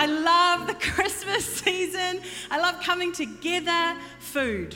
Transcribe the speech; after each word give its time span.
I 0.00 0.06
love 0.06 0.66
the 0.66 0.72
Christmas 0.92 1.44
season. 1.44 2.22
I 2.50 2.58
love 2.58 2.82
coming 2.82 3.12
together. 3.12 3.94
Food. 4.18 4.74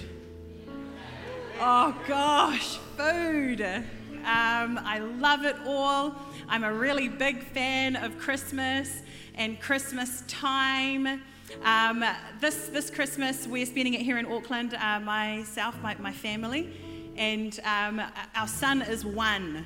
Oh 1.59 1.97
gosh, 2.07 2.77
food. 2.99 3.63
Um, 3.63 4.79
I 4.85 4.99
love 4.99 5.47
it 5.47 5.57
all. 5.65 6.15
I'm 6.47 6.63
a 6.63 6.75
really 6.75 7.09
big 7.09 7.43
fan 7.43 7.97
of 7.97 8.19
Christmas 8.19 9.01
and 9.35 9.59
Christmas 9.59 10.25
time. 10.29 11.23
Um, 11.65 12.05
this, 12.41 12.69
this 12.69 12.91
Christmas, 12.91 13.47
we're 13.47 13.65
spending 13.65 13.95
it 13.95 14.03
here 14.03 14.19
in 14.19 14.27
Auckland, 14.27 14.75
uh, 14.75 15.01
myself, 15.01 15.75
my, 15.81 15.97
my 15.97 16.13
family, 16.13 16.71
and 17.17 17.59
um, 17.65 18.03
our 18.35 18.49
son 18.49 18.83
is 18.83 19.07
one. 19.07 19.65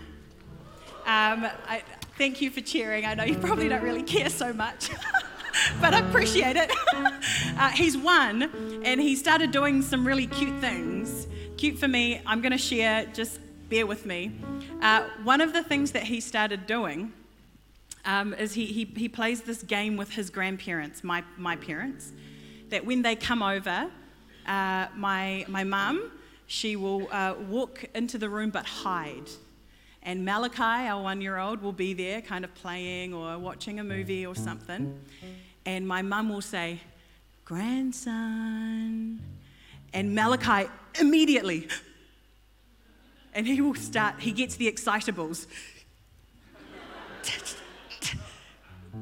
Um, 1.05 1.49
I, 1.67 1.83
thank 2.17 2.41
you 2.41 2.49
for 2.51 2.61
cheering. 2.61 3.05
I 3.05 3.15
know 3.15 3.25
you 3.25 3.39
probably 3.39 3.69
don't 3.69 3.83
really 3.83 4.05
care 4.05 4.31
so 4.31 4.53
much. 4.53 4.91
but 5.81 5.95
I 5.95 6.01
appreciate 6.01 6.57
it. 6.57 6.71
uh, 7.59 7.71
he's 7.71 7.97
one, 7.97 8.83
and 8.85 9.01
he 9.01 9.17
started 9.17 9.51
doing 9.51 9.83
some 9.83 10.07
really 10.07 10.27
cute 10.27 10.61
things. 10.61 11.27
Cute 11.57 11.79
for 11.79 11.89
me, 11.89 12.21
I'm 12.27 12.41
going 12.41 12.53
to 12.53 12.59
share, 12.59 13.07
just 13.07 13.41
bear 13.69 13.87
with 13.87 14.07
me. 14.07 14.33
Uh, 14.81 15.05
one 15.25 15.41
of 15.41 15.53
the 15.53 15.63
things 15.63 15.93
that 15.93 16.05
he 16.05 16.21
started 16.21 16.67
doing 16.67 17.13
um, 18.05 18.33
is 18.35 18.55
he, 18.55 18.67
he, 18.67 18.85
he 18.85 19.09
plays 19.09 19.43
this 19.43 19.63
game 19.63 19.97
with 19.97 20.13
his 20.13 20.31
grandparents, 20.31 21.05
my, 21.05 21.23
my 21.37 21.57
parents, 21.57 22.13
that 22.71 22.85
when 22.85 23.03
they 23.03 23.17
come 23.17 23.43
over, 23.43 23.91
uh, 24.47 24.87
my, 24.97 25.45
my 25.49 25.65
mum, 25.65 26.11
she 26.47 26.77
will 26.77 27.09
uh, 27.13 27.35
walk 27.49 27.85
into 27.95 28.17
the 28.17 28.29
room 28.29 28.51
but 28.51 28.65
hide. 28.65 29.29
And 30.09 30.25
Malachi, 30.25 30.89
our 30.89 31.03
one 31.03 31.21
year 31.21 31.37
old, 31.37 31.61
will 31.61 31.71
be 31.71 31.93
there 31.93 32.23
kind 32.23 32.43
of 32.43 32.55
playing 32.55 33.13
or 33.13 33.39
watching 33.39 33.79
a 33.79 33.85
movie 33.85 34.25
or 34.25 34.35
something. 34.35 34.99
And 35.67 35.87
my 35.87 36.01
mum 36.01 36.31
will 36.31 36.41
say, 36.41 36.81
Grandson. 37.45 39.21
And 39.93 40.15
Malachi 40.15 40.71
immediately, 40.99 41.69
and 43.35 43.47
he 43.47 43.61
will 43.61 43.75
start, 43.75 44.19
he 44.19 44.33
gets 44.33 44.57
the 44.57 44.73
excitables. 44.73 45.47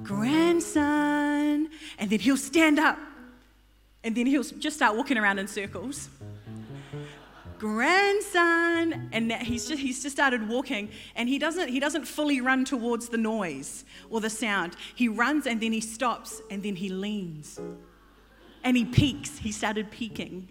Grandson. 0.03 1.71
And 2.01 2.11
then 2.11 2.19
he'll 2.19 2.37
stand 2.37 2.81
up. 2.81 2.99
And 4.03 4.13
then 4.17 4.27
he'll 4.27 4.43
just 4.43 4.75
start 4.75 4.97
walking 4.97 5.19
around 5.19 5.39
in 5.39 5.47
circles. 5.47 6.09
Grandson. 7.59 9.09
And 9.13 9.33
he's 9.33 9.69
just, 9.69 9.81
he's 9.81 10.03
just 10.03 10.15
started 10.15 10.49
walking. 10.49 10.91
And 11.15 11.29
he 11.29 11.39
doesn't, 11.39 11.69
he 11.69 11.81
doesn't 11.81 12.05
fully 12.05 12.41
run 12.41 12.65
towards 12.65 13.09
the 13.09 13.19
noise 13.19 13.85
or 14.11 14.21
the 14.21 14.31
sound. 14.31 14.77
He 14.95 15.09
runs 15.09 15.47
and 15.47 15.61
then 15.61 15.73
he 15.73 15.81
stops 15.81 16.41
and 16.51 16.63
then 16.63 16.77
he 16.77 16.89
leans. 16.89 17.61
And 18.65 18.77
he 18.77 18.85
peeks. 18.85 19.39
He 19.39 19.53
started 19.53 19.91
peeking. 19.91 20.49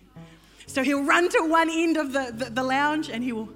So 0.67 0.83
he'll 0.83 1.03
run 1.03 1.29
to 1.29 1.47
one 1.47 1.69
end 1.69 1.97
of 1.97 2.13
the, 2.13 2.31
the, 2.33 2.49
the 2.49 2.63
lounge 2.63 3.09
and 3.09 3.23
he 3.23 3.31
will 3.31 3.49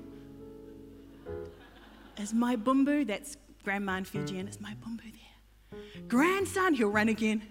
is 2.20 2.34
my 2.34 2.58
bumbu, 2.58 3.08
that's 3.08 3.38
grandma 3.64 3.96
in 3.96 4.04
Fijian, 4.04 4.48
is 4.48 4.60
my 4.60 4.76
bumbu 4.86 5.04
there? 5.04 5.80
Grandson, 6.10 6.74
he'll 6.74 6.90
run 6.90 7.08
again. 7.08 7.42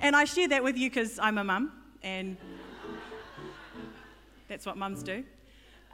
And 0.00 0.14
I 0.14 0.24
share 0.24 0.48
that 0.48 0.62
with 0.62 0.76
you 0.76 0.90
because 0.90 1.18
I'm 1.18 1.38
a 1.38 1.44
mum 1.44 1.72
and 2.02 2.36
that's 4.50 4.66
what 4.66 4.76
mums 4.76 5.02
do. 5.02 5.24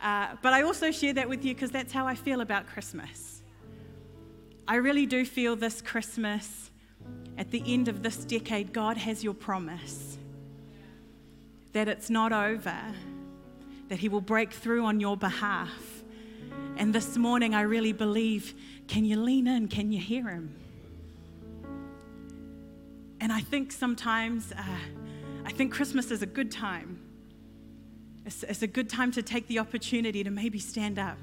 Uh, 0.03 0.35
but 0.43 0.53
I 0.53 0.63
also 0.63 0.91
share 0.91 1.15
that 1.15 1.29
with 1.29 1.45
you 1.45 1.55
because 1.55 1.71
that's 1.71 1.93
how 1.93 2.09
I 2.09 2.17
feel 2.17 2.41
about 2.41 2.67
Christmas. 2.67 3.43
I 4.67 4.77
really 4.77 5.07
do 5.07 5.25
feel 5.25 5.55
this 5.55 5.81
Christmas, 5.81 6.73
at 7.39 7.53
the 7.53 7.63
end 7.65 7.87
of 7.87 8.03
this 8.03 8.17
decade, 8.25 8.73
God 8.73 8.97
has 8.97 9.23
your 9.23 9.35
promise 9.35 10.19
that 11.73 11.87
it's 11.87 12.11
not 12.11 12.33
over, 12.33 12.77
that 13.89 13.99
He 14.01 14.09
will 14.09 14.21
break 14.21 14.53
through 14.53 14.85
on 14.85 14.99
your 14.99 15.17
behalf 15.17 15.97
and 16.79 16.95
this 16.95 17.17
morning, 17.17 17.55
I 17.55 17.63
really 17.63 17.93
believe 17.93 18.55
can 18.87 19.05
you 19.05 19.19
lean 19.19 19.47
in? 19.47 19.69
Can 19.69 19.91
you 19.91 19.99
hear 19.99 20.29
him? 20.29 20.55
And 23.21 23.33
I 23.33 23.41
think 23.41 23.73
sometimes, 23.73 24.53
uh, 24.53 24.63
I 25.45 25.53
think 25.53 25.73
Christmas 25.73 26.11
is 26.11 26.23
a 26.23 26.27
good 26.27 26.51
time. 26.51 27.01
It's, 28.27 28.43
it's 28.43 28.63
a 28.63 28.67
good 28.67 28.91
time 28.91 29.13
to 29.13 29.23
take 29.23 29.47
the 29.47 29.61
opportunity 29.61 30.25
to 30.25 30.31
maybe 30.31 30.59
stand 30.59 30.99
up 30.99 31.17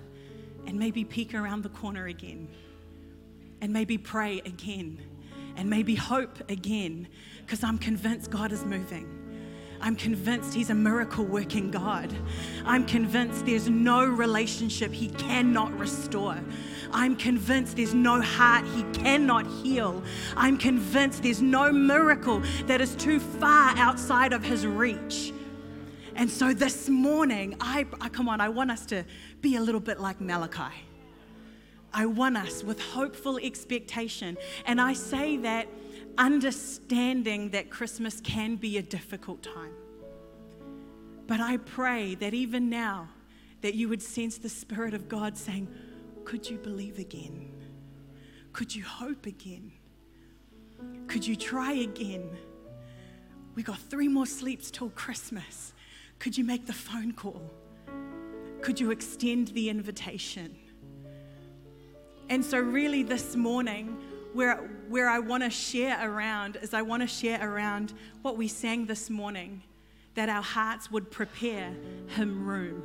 and 0.66 0.80
maybe 0.80 1.04
peek 1.04 1.34
around 1.34 1.64
the 1.64 1.70
corner 1.70 2.08
again 2.08 2.48
and 3.60 3.74
maybe 3.74 3.98
pray 3.98 4.40
again 4.46 5.02
and 5.58 5.70
maybe 5.70 5.96
hope 5.96 6.50
again 6.50 7.10
because 7.46 7.62
I'm 7.62 7.78
convinced 7.78 8.32
God 8.32 8.54
is 8.54 8.64
moving. 8.64 9.20
I'm 9.82 9.98
convinced 9.98 10.54
He's 10.54 10.70
a 10.70 10.74
miracle 10.74 11.26
working 11.26 11.70
God. 11.70 12.10
I'm 12.66 12.86
convinced 12.86 13.46
there's 13.46 13.68
no 13.68 14.06
relationship 14.06 14.94
He 14.94 15.10
cannot 15.10 15.78
restore. 15.78 16.40
I'm 16.94 17.18
convinced 17.18 17.76
there's 17.76 17.94
no 17.94 18.22
heart 18.22 18.66
He 18.68 18.84
cannot 18.94 19.46
heal. 19.46 20.02
I'm 20.38 20.58
convinced 20.58 21.24
there's 21.24 21.42
no 21.42 21.70
miracle 21.70 22.42
that 22.68 22.80
is 22.80 22.96
too 22.96 23.20
far 23.20 23.76
outside 23.76 24.32
of 24.32 24.42
His 24.42 24.66
reach. 24.66 25.34
And 26.16 26.30
so 26.30 26.54
this 26.54 26.90
morning, 26.90 27.56
I, 27.60 27.86
I 28.00 28.10
come 28.10 28.30
on, 28.30 28.40
I 28.40 28.50
want 28.50 28.70
us 28.70 28.86
to 28.88 29.04
be 29.42 29.56
a 29.56 29.62
little 29.62 29.82
bit 29.82 30.00
like 30.00 30.22
Malachi. 30.22 30.74
I 31.94 32.06
want 32.06 32.38
us 32.38 32.64
with 32.64 32.80
hopeful 32.80 33.38
expectation. 33.38 34.38
And 34.66 34.80
I 34.80 34.94
say 34.94 35.38
that 35.38 35.68
understanding 36.18 37.50
that 37.50 37.70
Christmas 37.70 38.22
can 38.22 38.56
be 38.56 38.78
a 38.78 38.82
difficult 38.82 39.42
time. 39.44 39.74
But 41.26 41.40
I 41.40 41.58
pray 41.58 42.16
that 42.16 42.34
even 42.34 42.70
now, 42.70 43.10
that 43.62 43.76
you 43.76 43.90
would 43.90 44.02
sense 44.02 44.38
the 44.38 44.50
Spirit 44.50 44.94
of 44.94 45.08
God 45.08 45.38
saying, 45.38 45.68
Could 46.26 46.50
you 46.50 46.58
believe 46.58 47.00
again? 47.00 47.50
Could 48.52 48.76
you 48.76 48.84
hope 48.84 49.26
again? 49.26 49.72
Could 51.08 51.26
you 51.26 51.36
try 51.36 51.74
again? 51.74 52.30
We 53.56 53.64
got 53.64 53.80
three 53.80 54.08
more 54.08 54.26
sleeps 54.26 54.70
till 54.70 54.90
Christmas. 54.90 55.73
Could 56.24 56.38
you 56.38 56.46
make 56.46 56.66
the 56.66 56.72
phone 56.72 57.12
call? 57.12 57.42
Could 58.62 58.80
you 58.80 58.92
extend 58.92 59.50
the 59.50 59.68
invitation? 59.68 60.56
And 62.30 62.46
so, 62.46 62.60
really, 62.60 63.04
this 63.04 63.36
morning, 63.36 64.02
where, 64.32 64.56
where 64.88 65.10
I 65.10 65.20
want 65.20 65.44
to 65.44 65.50
share 65.50 65.98
around 66.10 66.56
is 66.62 66.74
I 66.74 66.82
want 66.82 67.04
to 67.04 67.08
share 67.08 67.46
around 67.46 67.92
what 68.22 68.38
we 68.38 68.48
sang 68.48 68.86
this 68.86 69.10
morning 69.10 69.64
that 70.16 70.30
our 70.30 70.42
hearts 70.42 70.90
would 70.90 71.12
prepare 71.12 71.76
him 72.16 72.46
room. 72.46 72.84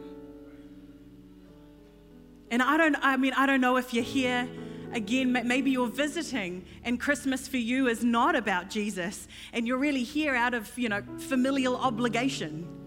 And 2.50 2.60
I 2.60 2.76
don't, 2.76 2.96
I 3.00 3.16
mean, 3.18 3.34
I 3.34 3.46
don't 3.46 3.60
know 3.60 3.76
if 3.76 3.94
you're 3.94 4.02
here 4.02 4.48
again, 4.92 5.30
maybe 5.30 5.70
you're 5.70 5.86
visiting 5.86 6.64
and 6.82 6.98
Christmas 6.98 7.46
for 7.46 7.58
you 7.58 7.86
is 7.86 8.02
not 8.02 8.34
about 8.34 8.68
Jesus 8.68 9.28
and 9.52 9.64
you're 9.64 9.78
really 9.78 10.02
here 10.02 10.34
out 10.34 10.54
of, 10.54 10.76
you 10.76 10.88
know, 10.88 11.04
familial 11.18 11.76
obligation. 11.76 12.77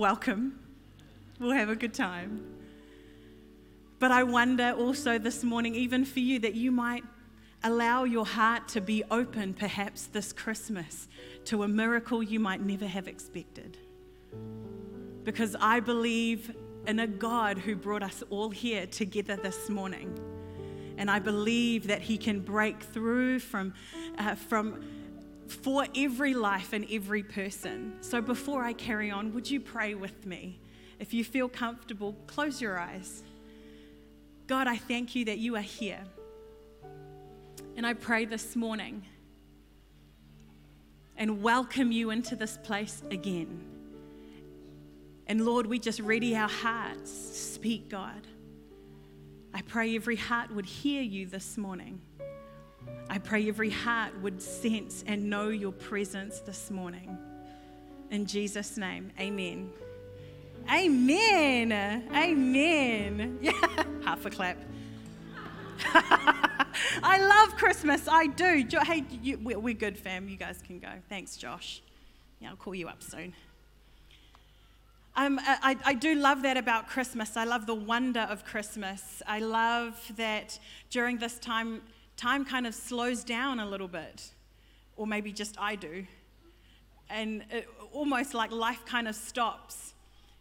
Welcome. 0.00 0.58
We'll 1.38 1.50
have 1.50 1.68
a 1.68 1.76
good 1.76 1.92
time. 1.92 2.42
But 3.98 4.10
I 4.10 4.22
wonder 4.22 4.72
also 4.72 5.18
this 5.18 5.44
morning, 5.44 5.74
even 5.74 6.06
for 6.06 6.20
you, 6.20 6.38
that 6.38 6.54
you 6.54 6.72
might 6.72 7.04
allow 7.64 8.04
your 8.04 8.24
heart 8.24 8.66
to 8.68 8.80
be 8.80 9.04
open 9.10 9.52
perhaps 9.52 10.06
this 10.06 10.32
Christmas 10.32 11.06
to 11.44 11.64
a 11.64 11.68
miracle 11.68 12.22
you 12.22 12.40
might 12.40 12.62
never 12.62 12.86
have 12.86 13.08
expected. 13.08 13.76
Because 15.22 15.54
I 15.60 15.80
believe 15.80 16.56
in 16.86 17.00
a 17.00 17.06
God 17.06 17.58
who 17.58 17.76
brought 17.76 18.02
us 18.02 18.22
all 18.30 18.48
here 18.48 18.86
together 18.86 19.36
this 19.36 19.68
morning. 19.68 20.18
And 20.96 21.10
I 21.10 21.18
believe 21.18 21.88
that 21.88 22.00
He 22.00 22.16
can 22.16 22.40
break 22.40 22.82
through 22.82 23.40
from, 23.40 23.74
uh, 24.16 24.34
from 24.34 24.82
for 25.50 25.86
every 25.96 26.34
life 26.34 26.72
and 26.72 26.86
every 26.90 27.22
person. 27.22 27.94
So 28.00 28.20
before 28.20 28.64
I 28.64 28.72
carry 28.72 29.10
on, 29.10 29.34
would 29.34 29.50
you 29.50 29.60
pray 29.60 29.94
with 29.94 30.24
me? 30.24 30.60
If 30.98 31.12
you 31.12 31.24
feel 31.24 31.48
comfortable, 31.48 32.14
close 32.26 32.60
your 32.60 32.78
eyes. 32.78 33.22
God, 34.46 34.66
I 34.66 34.76
thank 34.76 35.14
you 35.14 35.24
that 35.26 35.38
you 35.38 35.56
are 35.56 35.60
here. 35.60 36.00
And 37.76 37.86
I 37.86 37.94
pray 37.94 38.24
this 38.24 38.54
morning 38.56 39.04
and 41.16 41.42
welcome 41.42 41.92
you 41.92 42.10
into 42.10 42.36
this 42.36 42.58
place 42.62 43.02
again. 43.10 43.64
And 45.26 45.44
Lord, 45.44 45.66
we 45.66 45.78
just 45.78 46.00
ready 46.00 46.34
our 46.36 46.48
hearts. 46.48 47.10
Speak, 47.10 47.88
God. 47.88 48.26
I 49.52 49.62
pray 49.62 49.94
every 49.94 50.16
heart 50.16 50.50
would 50.50 50.66
hear 50.66 51.02
you 51.02 51.26
this 51.26 51.56
morning. 51.56 52.00
I 53.08 53.18
pray 53.18 53.48
every 53.48 53.70
heart 53.70 54.12
would 54.20 54.40
sense 54.40 55.02
and 55.06 55.28
know 55.28 55.48
your 55.48 55.72
presence 55.72 56.40
this 56.40 56.70
morning. 56.70 57.18
In 58.10 58.26
Jesus' 58.26 58.76
name, 58.76 59.10
amen. 59.18 59.70
Amen. 60.72 61.72
Amen. 62.14 63.38
Yeah, 63.42 63.52
half 64.04 64.24
a 64.26 64.30
clap. 64.30 64.58
I 67.02 67.18
love 67.18 67.56
Christmas. 67.56 68.06
I 68.06 68.26
do. 68.26 68.64
Hey, 68.84 69.04
you, 69.22 69.38
we're 69.38 69.74
good, 69.74 69.98
fam. 69.98 70.28
You 70.28 70.36
guys 70.36 70.60
can 70.64 70.78
go. 70.78 70.88
Thanks, 71.08 71.36
Josh. 71.36 71.82
Yeah, 72.40 72.50
I'll 72.50 72.56
call 72.56 72.74
you 72.74 72.88
up 72.88 73.02
soon. 73.02 73.32
Um, 75.16 75.40
I, 75.42 75.76
I, 75.84 75.94
do 75.94 76.14
love 76.14 76.42
that 76.42 76.56
about 76.56 76.88
Christmas. 76.88 77.36
I 77.36 77.44
love 77.44 77.66
the 77.66 77.74
wonder 77.74 78.20
of 78.20 78.44
Christmas. 78.44 79.22
I 79.26 79.40
love 79.40 80.00
that 80.16 80.58
during 80.88 81.18
this 81.18 81.38
time, 81.38 81.82
time 82.20 82.44
kind 82.44 82.66
of 82.66 82.74
slows 82.74 83.24
down 83.24 83.60
a 83.60 83.66
little 83.66 83.88
bit, 83.88 84.30
or 84.96 85.06
maybe 85.06 85.32
just 85.32 85.56
I 85.58 85.74
do. 85.74 86.06
And 87.08 87.42
it, 87.50 87.66
almost 87.92 88.34
like 88.34 88.52
life 88.52 88.84
kind 88.84 89.08
of 89.08 89.16
stops. 89.16 89.94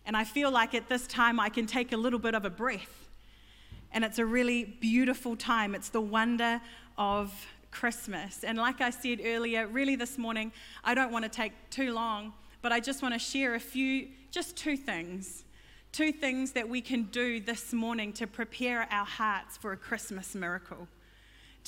And 0.06 0.18
I 0.18 0.26
feel 0.26 0.52
like 0.52 0.76
at 0.76 0.90
this 0.90 1.08
time 1.08 1.40
I 1.40 1.50
can 1.50 1.66
take 1.66 1.94
a 1.94 1.98
little 1.98 2.20
bit 2.20 2.36
of 2.36 2.44
a 2.44 2.50
breath. 2.50 3.10
And 3.92 4.04
it's 4.04 4.20
a 4.20 4.26
really 4.26 4.66
beautiful 4.66 5.36
time. 5.36 5.74
It's 5.74 5.90
the 5.90 6.02
wonder 6.02 6.62
of 6.98 7.34
Christmas. 7.72 8.44
And 8.44 8.58
like 8.58 8.82
I 8.82 8.90
said 8.90 9.22
earlier, 9.24 9.66
really 9.68 9.96
this 9.96 10.18
morning, 10.18 10.52
I 10.84 10.94
don't 10.94 11.12
want 11.12 11.24
to 11.24 11.30
take 11.30 11.54
too 11.70 11.94
long, 11.94 12.34
but 12.62 12.72
I 12.72 12.80
just 12.80 13.02
want 13.02 13.14
to 13.14 13.20
share 13.20 13.56
a 13.56 13.60
few, 13.60 14.10
just 14.32 14.58
two 14.58 14.75
things. 14.75 15.46
Two 15.92 16.12
things 16.12 16.52
that 16.52 16.68
we 16.68 16.82
can 16.82 17.04
do 17.04 17.40
this 17.40 17.74
morning 17.74 18.14
to 18.14 18.28
prepare 18.28 18.88
our 18.92 19.06
hearts 19.06 19.58
for 19.58 19.72
a 19.72 19.78
Christmas 19.78 20.36
miracle. 20.36 20.88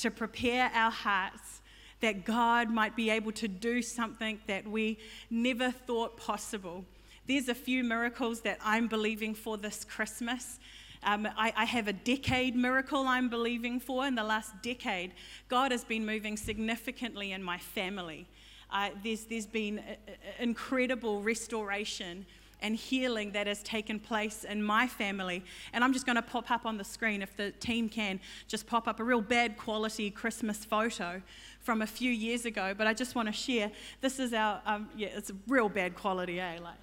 To 0.02 0.10
prepare 0.10 0.68
our 0.74 0.90
hearts 0.90 1.62
that 2.00 2.24
God 2.24 2.68
might 2.68 2.96
be 2.96 3.08
able 3.08 3.30
to 3.32 3.46
do 3.46 3.80
something 3.80 4.40
that 4.48 4.66
we 4.66 4.98
never 5.30 5.70
thought 5.70 6.16
possible. 6.16 6.84
There's 7.28 7.48
a 7.48 7.54
few 7.54 7.84
miracles 7.84 8.40
that 8.40 8.58
I'm 8.64 8.88
believing 8.88 9.32
for 9.32 9.56
this 9.56 9.84
Christmas. 9.84 10.58
Um, 11.04 11.28
I, 11.36 11.52
I, 11.56 11.64
have 11.66 11.86
a 11.86 11.92
decade 11.92 12.56
miracle 12.56 13.06
I'm 13.06 13.28
believing 13.28 13.78
for. 13.78 14.04
In 14.04 14.16
the 14.16 14.24
last 14.24 14.60
decade, 14.60 15.12
God 15.48 15.70
has 15.70 15.84
been 15.84 16.04
moving 16.04 16.36
significantly 16.36 17.30
in 17.30 17.40
my 17.40 17.58
family. 17.58 18.26
Uh, 18.72 18.90
there's, 19.04 19.26
there's 19.26 19.46
been 19.46 19.78
a, 19.78 19.92
a 20.10 20.42
incredible 20.42 21.22
restoration 21.22 22.26
and 22.62 22.76
healing 22.76 23.32
that 23.32 23.46
has 23.46 23.62
taken 23.62 23.98
place 24.00 24.44
in 24.44 24.62
my 24.62 24.86
family. 24.86 25.44
And 25.72 25.84
I'm 25.84 25.92
just 25.92 26.06
going 26.06 26.16
to 26.16 26.22
pop 26.22 26.50
up 26.50 26.64
on 26.64 26.78
the 26.78 26.84
screen, 26.84 27.20
if 27.20 27.36
the 27.36 27.50
team 27.50 27.88
can, 27.88 28.20
just 28.48 28.66
pop 28.66 28.88
up 28.88 29.00
a 29.00 29.04
real 29.04 29.20
bad 29.20 29.58
quality 29.58 30.10
Christmas 30.10 30.64
photo 30.64 31.20
from 31.60 31.82
a 31.82 31.86
few 31.86 32.10
years 32.10 32.44
ago. 32.44 32.74
But 32.76 32.86
I 32.86 32.94
just 32.94 33.14
want 33.14 33.26
to 33.26 33.32
share 33.32 33.70
this 34.00 34.18
is 34.18 34.32
our, 34.32 34.62
um, 34.64 34.88
yeah, 34.96 35.08
it's 35.08 35.30
real 35.48 35.68
bad 35.68 35.94
quality, 35.94 36.40
eh? 36.40 36.58
Like, 36.62 36.78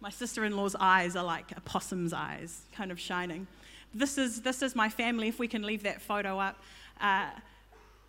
my 0.00 0.10
sister 0.10 0.44
in 0.44 0.56
law's 0.56 0.76
eyes 0.78 1.16
are 1.16 1.24
like 1.24 1.52
a 1.56 1.60
possum's 1.62 2.12
eyes, 2.12 2.62
kind 2.72 2.92
of 2.92 3.00
shining. 3.00 3.46
This 3.94 4.18
is, 4.18 4.42
this 4.42 4.62
is 4.62 4.74
my 4.74 4.88
family, 4.88 5.28
if 5.28 5.38
we 5.38 5.48
can 5.48 5.62
leave 5.62 5.82
that 5.84 6.02
photo 6.02 6.38
up. 6.38 6.58
Uh, 7.00 7.30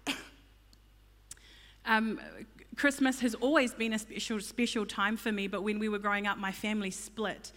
um, 1.85 2.19
Christmas 2.75 3.21
has 3.21 3.35
always 3.35 3.73
been 3.73 3.93
a 3.93 3.99
special, 3.99 4.39
special 4.39 4.85
time 4.85 5.17
for 5.17 5.31
me, 5.31 5.47
but 5.47 5.63
when 5.63 5.79
we 5.79 5.89
were 5.89 5.99
growing 5.99 6.27
up, 6.27 6.37
my 6.37 6.51
family 6.51 6.91
split. 6.91 7.51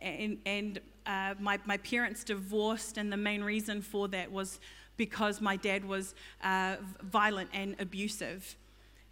And, 0.00 0.38
and 0.46 0.80
uh, 1.06 1.34
my, 1.38 1.58
my 1.64 1.76
parents 1.78 2.24
divorced, 2.24 2.96
and 2.96 3.12
the 3.12 3.16
main 3.16 3.42
reason 3.42 3.82
for 3.82 4.08
that 4.08 4.30
was 4.30 4.60
because 4.96 5.40
my 5.40 5.56
dad 5.56 5.84
was 5.84 6.14
uh, 6.44 6.76
violent 7.02 7.50
and 7.52 7.74
abusive. 7.80 8.56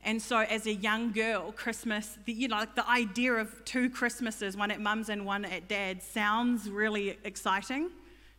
And 0.05 0.22
so, 0.22 0.38
as 0.38 0.66
a 0.66 0.75
young 0.75 1.12
girl, 1.12 1.52
Christmas, 1.52 2.19
the, 2.25 2.32
you 2.32 2.46
know, 2.46 2.56
like 2.56 2.76
the 2.76 2.88
idea 2.88 3.34
of 3.34 3.64
two 3.64 3.90
Christmases, 3.90 4.56
one 4.56 4.70
at 4.70 4.81
mum's 4.81 5.08
and 5.08 5.26
one 5.26 5.44
at 5.44 5.66
dad's, 5.66 6.04
sounds 6.04 6.70
really 6.70 7.19
exciting. 7.25 7.90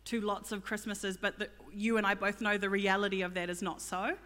Two 0.06 0.22
lots 0.22 0.52
of 0.52 0.64
Christmases, 0.64 1.18
but 1.18 1.38
the, 1.38 1.48
you 1.72 1.98
and 1.98 2.06
I 2.06 2.14
both 2.14 2.40
know 2.40 2.56
the 2.56 2.70
reality 2.70 3.20
of 3.20 3.34
that 3.34 3.50
is 3.50 3.60
not 3.60 3.82
so. 3.82 4.16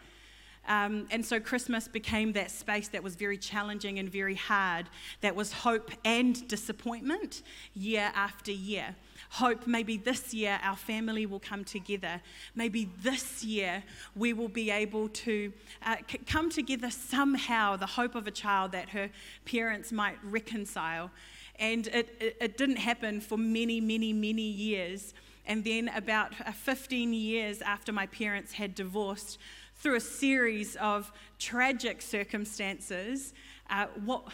Um, 0.66 1.06
and 1.10 1.24
so 1.24 1.38
Christmas 1.38 1.88
became 1.88 2.32
that 2.32 2.50
space 2.50 2.88
that 2.88 3.02
was 3.02 3.16
very 3.16 3.36
challenging 3.36 3.98
and 3.98 4.10
very 4.10 4.34
hard, 4.34 4.86
that 5.20 5.36
was 5.36 5.52
hope 5.52 5.90
and 6.04 6.46
disappointment 6.48 7.42
year 7.74 8.10
after 8.14 8.52
year. 8.52 8.96
Hope 9.30 9.66
maybe 9.66 9.96
this 9.96 10.32
year 10.32 10.58
our 10.62 10.76
family 10.76 11.26
will 11.26 11.40
come 11.40 11.64
together. 11.64 12.20
Maybe 12.54 12.90
this 13.02 13.44
year 13.44 13.82
we 14.14 14.32
will 14.32 14.48
be 14.48 14.70
able 14.70 15.08
to 15.08 15.52
uh, 15.84 15.96
c- 16.10 16.18
come 16.26 16.50
together 16.50 16.90
somehow, 16.90 17.76
the 17.76 17.86
hope 17.86 18.14
of 18.14 18.26
a 18.26 18.30
child 18.30 18.72
that 18.72 18.90
her 18.90 19.10
parents 19.44 19.92
might 19.92 20.18
reconcile. 20.22 21.10
And 21.58 21.86
it, 21.88 22.16
it, 22.20 22.36
it 22.40 22.58
didn't 22.58 22.76
happen 22.76 23.20
for 23.20 23.36
many, 23.36 23.80
many, 23.80 24.12
many 24.12 24.42
years. 24.42 25.14
And 25.46 25.62
then, 25.62 25.88
about 25.88 26.32
uh, 26.40 26.52
15 26.52 27.12
years 27.12 27.60
after 27.60 27.92
my 27.92 28.06
parents 28.06 28.52
had 28.52 28.74
divorced, 28.74 29.38
through 29.76 29.96
a 29.96 30.00
series 30.00 30.76
of 30.76 31.12
tragic 31.38 32.00
circumstances, 32.02 33.34
uh, 33.70 33.86
what, 34.04 34.24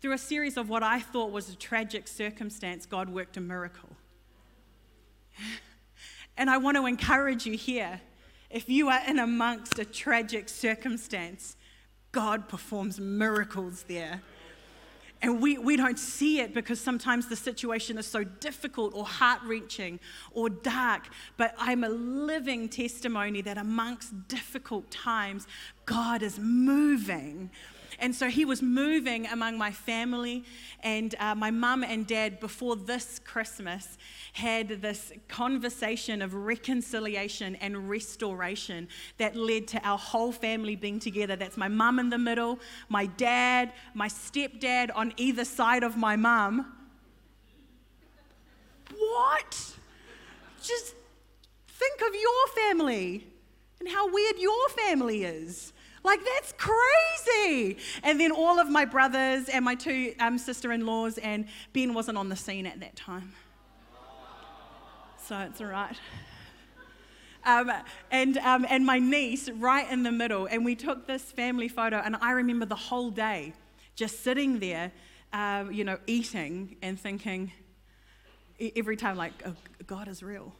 through 0.00 0.12
a 0.12 0.18
series 0.18 0.56
of 0.56 0.68
what 0.68 0.82
I 0.82 1.00
thought 1.00 1.30
was 1.30 1.50
a 1.50 1.56
tragic 1.56 2.08
circumstance, 2.08 2.86
God 2.86 3.08
worked 3.08 3.36
a 3.36 3.40
miracle. 3.40 3.90
And 6.40 6.48
I 6.48 6.56
want 6.56 6.76
to 6.76 6.86
encourage 6.86 7.46
you 7.46 7.56
here 7.56 8.00
if 8.50 8.68
you 8.68 8.88
are 8.88 9.00
in 9.06 9.18
amongst 9.18 9.78
a 9.78 9.84
tragic 9.84 10.48
circumstance, 10.48 11.56
God 12.12 12.48
performs 12.48 12.98
miracles 12.98 13.84
there. 13.88 14.22
And 15.20 15.40
we, 15.40 15.58
we 15.58 15.76
don't 15.76 15.98
see 15.98 16.40
it 16.40 16.54
because 16.54 16.80
sometimes 16.80 17.28
the 17.28 17.34
situation 17.34 17.98
is 17.98 18.06
so 18.06 18.22
difficult 18.22 18.94
or 18.94 19.04
heart 19.04 19.40
wrenching 19.44 19.98
or 20.32 20.48
dark. 20.48 21.08
But 21.36 21.54
I'm 21.58 21.82
a 21.82 21.88
living 21.88 22.68
testimony 22.68 23.40
that 23.42 23.58
amongst 23.58 24.28
difficult 24.28 24.90
times, 24.90 25.46
God 25.86 26.22
is 26.22 26.38
moving. 26.38 27.50
And 27.98 28.14
so 28.14 28.28
he 28.28 28.44
was 28.44 28.62
moving 28.62 29.26
among 29.26 29.58
my 29.58 29.72
family, 29.72 30.44
and 30.82 31.14
uh, 31.18 31.34
my 31.34 31.50
mum 31.50 31.82
and 31.82 32.06
dad, 32.06 32.38
before 32.40 32.76
this 32.76 33.18
Christmas, 33.18 33.98
had 34.34 34.68
this 34.82 35.12
conversation 35.26 36.22
of 36.22 36.34
reconciliation 36.34 37.56
and 37.56 37.88
restoration 37.88 38.88
that 39.16 39.34
led 39.34 39.66
to 39.68 39.80
our 39.86 39.98
whole 39.98 40.32
family 40.32 40.76
being 40.76 41.00
together. 41.00 41.34
That's 41.34 41.56
my 41.56 41.68
mum 41.68 41.98
in 41.98 42.10
the 42.10 42.18
middle, 42.18 42.60
my 42.88 43.06
dad, 43.06 43.72
my 43.94 44.08
stepdad 44.08 44.90
on 44.94 45.12
either 45.16 45.44
side 45.44 45.82
of 45.82 45.96
my 45.96 46.16
mum. 46.16 46.72
What? 48.96 49.74
Just 50.62 50.94
think 51.68 52.00
of 52.00 52.14
your 52.14 52.46
family 52.64 53.26
and 53.80 53.88
how 53.88 54.12
weird 54.12 54.38
your 54.38 54.68
family 54.70 55.24
is. 55.24 55.72
Like, 56.08 56.20
that's 56.24 56.54
crazy. 56.56 57.76
And 58.02 58.18
then 58.18 58.32
all 58.32 58.58
of 58.58 58.70
my 58.70 58.86
brothers 58.86 59.50
and 59.50 59.62
my 59.62 59.74
two 59.74 60.14
um, 60.18 60.38
sister 60.38 60.72
in 60.72 60.86
laws, 60.86 61.18
and 61.18 61.44
Ben 61.74 61.92
wasn't 61.92 62.16
on 62.16 62.30
the 62.30 62.36
scene 62.36 62.64
at 62.64 62.80
that 62.80 62.96
time. 62.96 63.34
So 65.22 65.38
it's 65.40 65.60
all 65.60 65.66
right. 65.66 65.94
Um, 67.44 67.70
and, 68.10 68.38
um, 68.38 68.64
and 68.70 68.86
my 68.86 68.98
niece 68.98 69.50
right 69.50 69.86
in 69.90 70.02
the 70.02 70.10
middle. 70.10 70.46
And 70.46 70.64
we 70.64 70.74
took 70.74 71.06
this 71.06 71.24
family 71.24 71.68
photo, 71.68 71.98
and 71.98 72.16
I 72.16 72.30
remember 72.30 72.64
the 72.64 72.74
whole 72.74 73.10
day 73.10 73.52
just 73.94 74.24
sitting 74.24 74.60
there, 74.60 74.90
um, 75.34 75.70
you 75.70 75.84
know, 75.84 75.98
eating 76.06 76.76
and 76.80 76.98
thinking 76.98 77.52
every 78.74 78.96
time, 78.96 79.18
like, 79.18 79.34
oh, 79.44 79.54
God 79.86 80.08
is 80.08 80.22
real. 80.22 80.54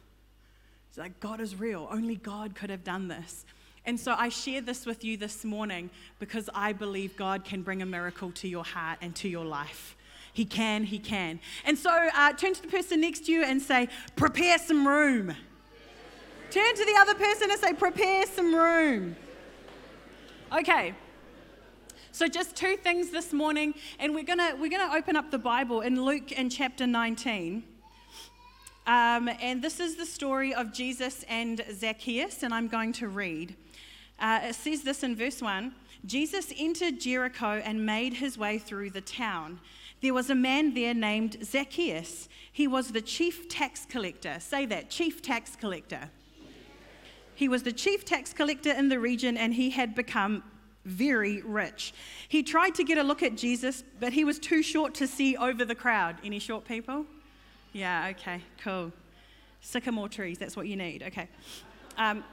It's 0.89 0.99
like, 0.99 1.19
God 1.19 1.41
is 1.41 1.55
real. 1.55 1.87
Only 1.89 2.17
God 2.17 2.53
could 2.53 2.69
have 2.69 2.83
done 2.83 3.07
this. 3.07 3.45
And 3.85 3.99
so 3.99 4.15
I 4.17 4.29
share 4.29 4.61
this 4.61 4.85
with 4.85 5.03
you 5.03 5.17
this 5.17 5.43
morning 5.43 5.89
because 6.19 6.49
I 6.53 6.73
believe 6.73 7.15
God 7.15 7.45
can 7.45 7.61
bring 7.61 7.81
a 7.81 7.85
miracle 7.85 8.31
to 8.31 8.47
your 8.47 8.63
heart 8.63 8.99
and 9.01 9.15
to 9.17 9.29
your 9.29 9.45
life. 9.45 9.95
He 10.33 10.45
can, 10.45 10.83
He 10.83 10.99
can. 10.99 11.39
And 11.65 11.77
so 11.77 11.89
uh, 11.89 12.33
turn 12.33 12.53
to 12.53 12.61
the 12.61 12.67
person 12.67 13.01
next 13.01 13.25
to 13.25 13.31
you 13.31 13.43
and 13.43 13.61
say, 13.61 13.87
Prepare 14.15 14.57
some 14.57 14.87
room. 14.87 15.35
Turn 16.51 16.75
to 16.75 16.85
the 16.85 16.95
other 16.99 17.15
person 17.15 17.51
and 17.51 17.59
say, 17.59 17.73
Prepare 17.73 18.25
some 18.27 18.53
room. 18.53 19.15
Okay. 20.51 20.93
So 22.11 22.27
just 22.27 22.55
two 22.55 22.75
things 22.75 23.11
this 23.11 23.31
morning, 23.31 23.75
and 23.99 24.15
we're 24.15 24.23
gonna 24.23 24.55
we're 24.59 24.69
gonna 24.69 24.95
open 24.95 25.15
up 25.15 25.31
the 25.31 25.37
Bible 25.37 25.81
in 25.81 26.03
Luke 26.03 26.31
in 26.31 26.49
chapter 26.49 26.87
19. 26.87 27.63
Um, 28.87 29.29
and 29.39 29.61
this 29.61 29.79
is 29.79 29.95
the 29.95 30.05
story 30.05 30.53
of 30.53 30.73
Jesus 30.73 31.23
and 31.29 31.63
Zacchaeus, 31.71 32.41
and 32.41 32.53
I'm 32.53 32.67
going 32.67 32.93
to 32.93 33.07
read. 33.07 33.55
Uh, 34.19 34.41
it 34.43 34.55
says 34.55 34.83
this 34.83 35.03
in 35.03 35.15
verse 35.15 35.41
1 35.41 35.73
Jesus 36.05 36.53
entered 36.57 36.99
Jericho 36.99 37.61
and 37.63 37.85
made 37.85 38.13
his 38.13 38.37
way 38.37 38.57
through 38.57 38.91
the 38.91 39.01
town. 39.01 39.59
There 40.01 40.13
was 40.13 40.29
a 40.29 40.35
man 40.35 40.73
there 40.73 40.93
named 40.93 41.37
Zacchaeus. 41.43 42.29
He 42.51 42.67
was 42.67 42.91
the 42.91 43.01
chief 43.01 43.49
tax 43.49 43.85
collector. 43.85 44.39
Say 44.39 44.65
that, 44.67 44.89
chief 44.89 45.21
tax 45.21 45.57
collector. 45.57 46.09
He 47.35 47.49
was 47.49 47.63
the 47.63 47.73
chief 47.73 48.05
tax 48.05 48.33
collector 48.33 48.71
in 48.71 48.89
the 48.89 48.99
region 48.99 49.37
and 49.37 49.53
he 49.53 49.69
had 49.69 49.93
become 49.93 50.43
very 50.85 51.41
rich. 51.41 51.93
He 52.27 52.43
tried 52.43 52.75
to 52.75 52.83
get 52.83 52.97
a 52.97 53.03
look 53.03 53.21
at 53.23 53.35
Jesus, 53.35 53.83
but 53.99 54.13
he 54.13 54.23
was 54.23 54.39
too 54.39 54.63
short 54.63 54.93
to 54.95 55.07
see 55.07 55.35
over 55.35 55.65
the 55.65 55.75
crowd. 55.75 56.17
Any 56.23 56.39
short 56.39 56.65
people? 56.65 57.05
Yeah, 57.73 58.11
okay, 58.11 58.41
cool. 58.63 58.91
Sycamore 59.61 60.09
trees, 60.09 60.37
that's 60.37 60.55
what 60.55 60.67
you 60.67 60.77
need. 60.77 61.03
Okay. 61.03 61.27
Um, 61.97 62.23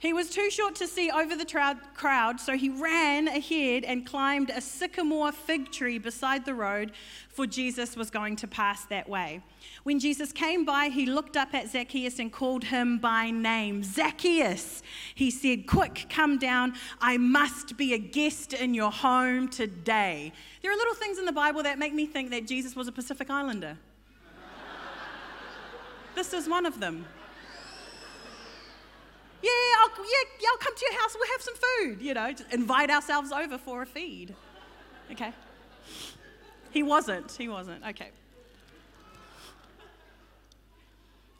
He 0.00 0.14
was 0.14 0.30
too 0.30 0.50
short 0.50 0.76
to 0.76 0.86
see 0.86 1.10
over 1.10 1.36
the 1.36 1.44
crowd, 1.92 2.40
so 2.40 2.56
he 2.56 2.70
ran 2.70 3.28
ahead 3.28 3.84
and 3.84 4.06
climbed 4.06 4.48
a 4.48 4.58
sycamore 4.58 5.30
fig 5.30 5.70
tree 5.70 5.98
beside 5.98 6.46
the 6.46 6.54
road, 6.54 6.92
for 7.28 7.46
Jesus 7.46 7.96
was 7.96 8.08
going 8.08 8.36
to 8.36 8.48
pass 8.48 8.86
that 8.86 9.10
way. 9.10 9.42
When 9.82 9.98
Jesus 9.98 10.32
came 10.32 10.64
by, 10.64 10.88
he 10.88 11.04
looked 11.04 11.36
up 11.36 11.52
at 11.52 11.68
Zacchaeus 11.68 12.18
and 12.18 12.32
called 12.32 12.64
him 12.64 12.96
by 12.96 13.30
name. 13.30 13.82
Zacchaeus, 13.82 14.82
he 15.14 15.30
said, 15.30 15.66
Quick, 15.66 16.06
come 16.08 16.38
down. 16.38 16.72
I 17.02 17.18
must 17.18 17.76
be 17.76 17.92
a 17.92 17.98
guest 17.98 18.54
in 18.54 18.72
your 18.72 18.90
home 18.90 19.48
today. 19.48 20.32
There 20.62 20.72
are 20.72 20.76
little 20.76 20.94
things 20.94 21.18
in 21.18 21.26
the 21.26 21.32
Bible 21.32 21.62
that 21.64 21.78
make 21.78 21.92
me 21.92 22.06
think 22.06 22.30
that 22.30 22.46
Jesus 22.46 22.74
was 22.74 22.88
a 22.88 22.92
Pacific 22.92 23.28
Islander. 23.28 23.76
this 26.14 26.32
is 26.32 26.48
one 26.48 26.64
of 26.64 26.80
them 26.80 27.04
yeah, 29.42 29.50
I'll, 29.80 29.88
yeah, 29.88 30.48
I'll 30.50 30.58
come 30.58 30.76
to 30.76 30.84
your 30.90 31.00
house, 31.00 31.14
we'll 31.14 31.30
have 31.32 31.42
some 31.42 31.54
food, 31.54 32.02
you 32.02 32.14
know, 32.14 32.32
just 32.32 32.52
invite 32.52 32.90
ourselves 32.90 33.32
over 33.32 33.58
for 33.58 33.82
a 33.82 33.86
feed. 33.86 34.34
Okay. 35.12 35.32
He 36.70 36.82
wasn't, 36.82 37.32
he 37.32 37.48
wasn't, 37.48 37.84
okay. 37.86 38.10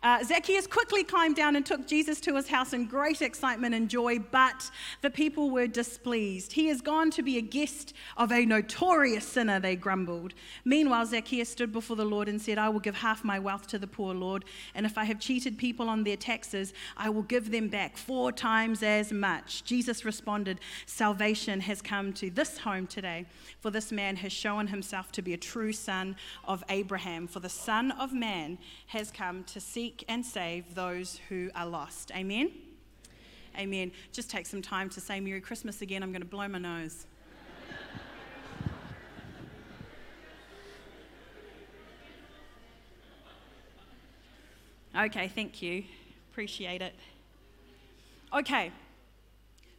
Uh, 0.02 0.25
Zacchaeus 0.25 0.66
quickly 0.66 1.04
climbed 1.04 1.37
down 1.37 1.57
and 1.57 1.66
took 1.66 1.87
Jesus 1.87 2.21
to 2.23 2.35
his 2.37 2.49
house 2.49 2.73
in 2.73 2.87
great 2.87 3.21
excitement 3.21 3.75
and 3.75 3.87
joy, 3.87 4.19
but 4.19 4.71
the 5.02 5.11
people 5.11 5.50
were 5.50 5.66
displeased. 5.66 6.52
He 6.52 6.69
has 6.69 6.80
gone 6.80 7.11
to 7.11 7.23
be 7.23 7.37
a 7.37 7.42
guest 7.42 7.92
of 8.16 8.33
a 8.33 8.47
notorious 8.47 9.26
sinner, 9.26 9.61
they 9.61 9.76
grumbled. 9.76 10.33
Meanwhile, 10.64 11.07
Zacchaeus 11.07 11.50
stood 11.50 11.71
before 11.71 11.97
the 11.97 12.04
Lord 12.07 12.30
and 12.30 12.40
said, 12.40 12.57
I 12.57 12.71
will 12.71 12.80
give 12.80 12.95
half 12.97 13.25
my 13.25 13.38
wealth 13.38 13.66
to 13.69 13.78
the 13.78 13.87
poor, 13.87 14.14
Lord, 14.14 14.47
and 14.75 14.87
if 14.87 14.97
I 14.97 15.04
have 15.04 15.21
cheated 15.21 15.59
people 15.59 15.90
on 15.90 16.02
their 16.04 16.16
taxes, 16.16 16.73
I 16.97 17.11
will 17.11 17.23
give 17.23 17.50
them 17.50 17.69
back 17.69 17.99
four 17.99 18.33
times 18.33 18.83
as 18.83 19.12
much. 19.12 19.64
Jesus 19.64 20.07
responded, 20.07 20.61
Salvation 20.87 21.61
has 21.61 21.83
come 21.83 22.14
to 22.14 22.30
this 22.30 22.57
home 22.57 22.87
today, 22.87 23.26
for 23.61 23.71
this 23.71 23.92
man 23.92 24.16
has 24.16 24.33
shown 24.33 24.69
himself 24.69 25.12
to 25.12 25.21
be 25.21 25.35
a 25.35 25.38
true 25.38 25.75
son 25.75 26.16
of 26.45 26.64
Abraham. 26.71 27.26
For 27.26 27.40
the 27.40 27.50
Son 27.50 27.90
of 27.90 28.14
Man 28.14 28.57
has 28.87 29.11
come 29.11 29.45
to 29.45 29.61
seek 29.61 29.89
seek 29.90 30.04
and 30.09 30.25
save 30.25 30.75
those 30.75 31.20
who 31.28 31.50
are 31.54 31.66
lost. 31.66 32.12
Amen? 32.14 32.50
Amen. 33.59 33.90
Just 34.12 34.30
take 34.30 34.47
some 34.47 34.62
time 34.62 34.88
to 34.90 35.00
say 35.00 35.18
Merry 35.20 35.40
Christmas 35.40 35.82
again. 35.82 36.02
I'm 36.02 36.12
going 36.12 36.23
to 36.23 36.28
blow 36.28 36.47
my 36.47 36.59
nose. 36.59 37.06
Okay, 44.97 45.28
thank 45.28 45.62
you. 45.62 45.85
Appreciate 46.30 46.82
it. 46.82 46.94
Okay. 48.32 48.70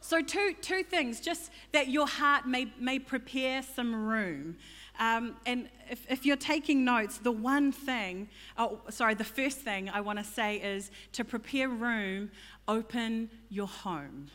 So, 0.00 0.20
two, 0.20 0.54
two 0.60 0.82
things, 0.82 1.20
just 1.20 1.50
that 1.72 1.88
your 1.88 2.08
heart 2.08 2.46
may, 2.46 2.72
may 2.78 2.98
prepare 2.98 3.62
some 3.62 3.94
room. 3.94 4.56
Um, 4.98 5.36
and 5.46 5.68
if, 5.90 6.06
if, 6.10 6.26
you're 6.26 6.36
taking 6.36 6.84
notes, 6.84 7.18
the 7.18 7.32
one 7.32 7.72
thing, 7.72 8.28
oh, 8.58 8.80
sorry, 8.90 9.14
the 9.14 9.24
first 9.24 9.58
thing 9.58 9.88
I 9.88 10.00
want 10.02 10.18
to 10.18 10.24
say 10.24 10.56
is 10.56 10.90
to 11.12 11.24
prepare 11.24 11.68
room, 11.68 12.30
open 12.68 13.30
your 13.48 13.66
home. 13.66 14.30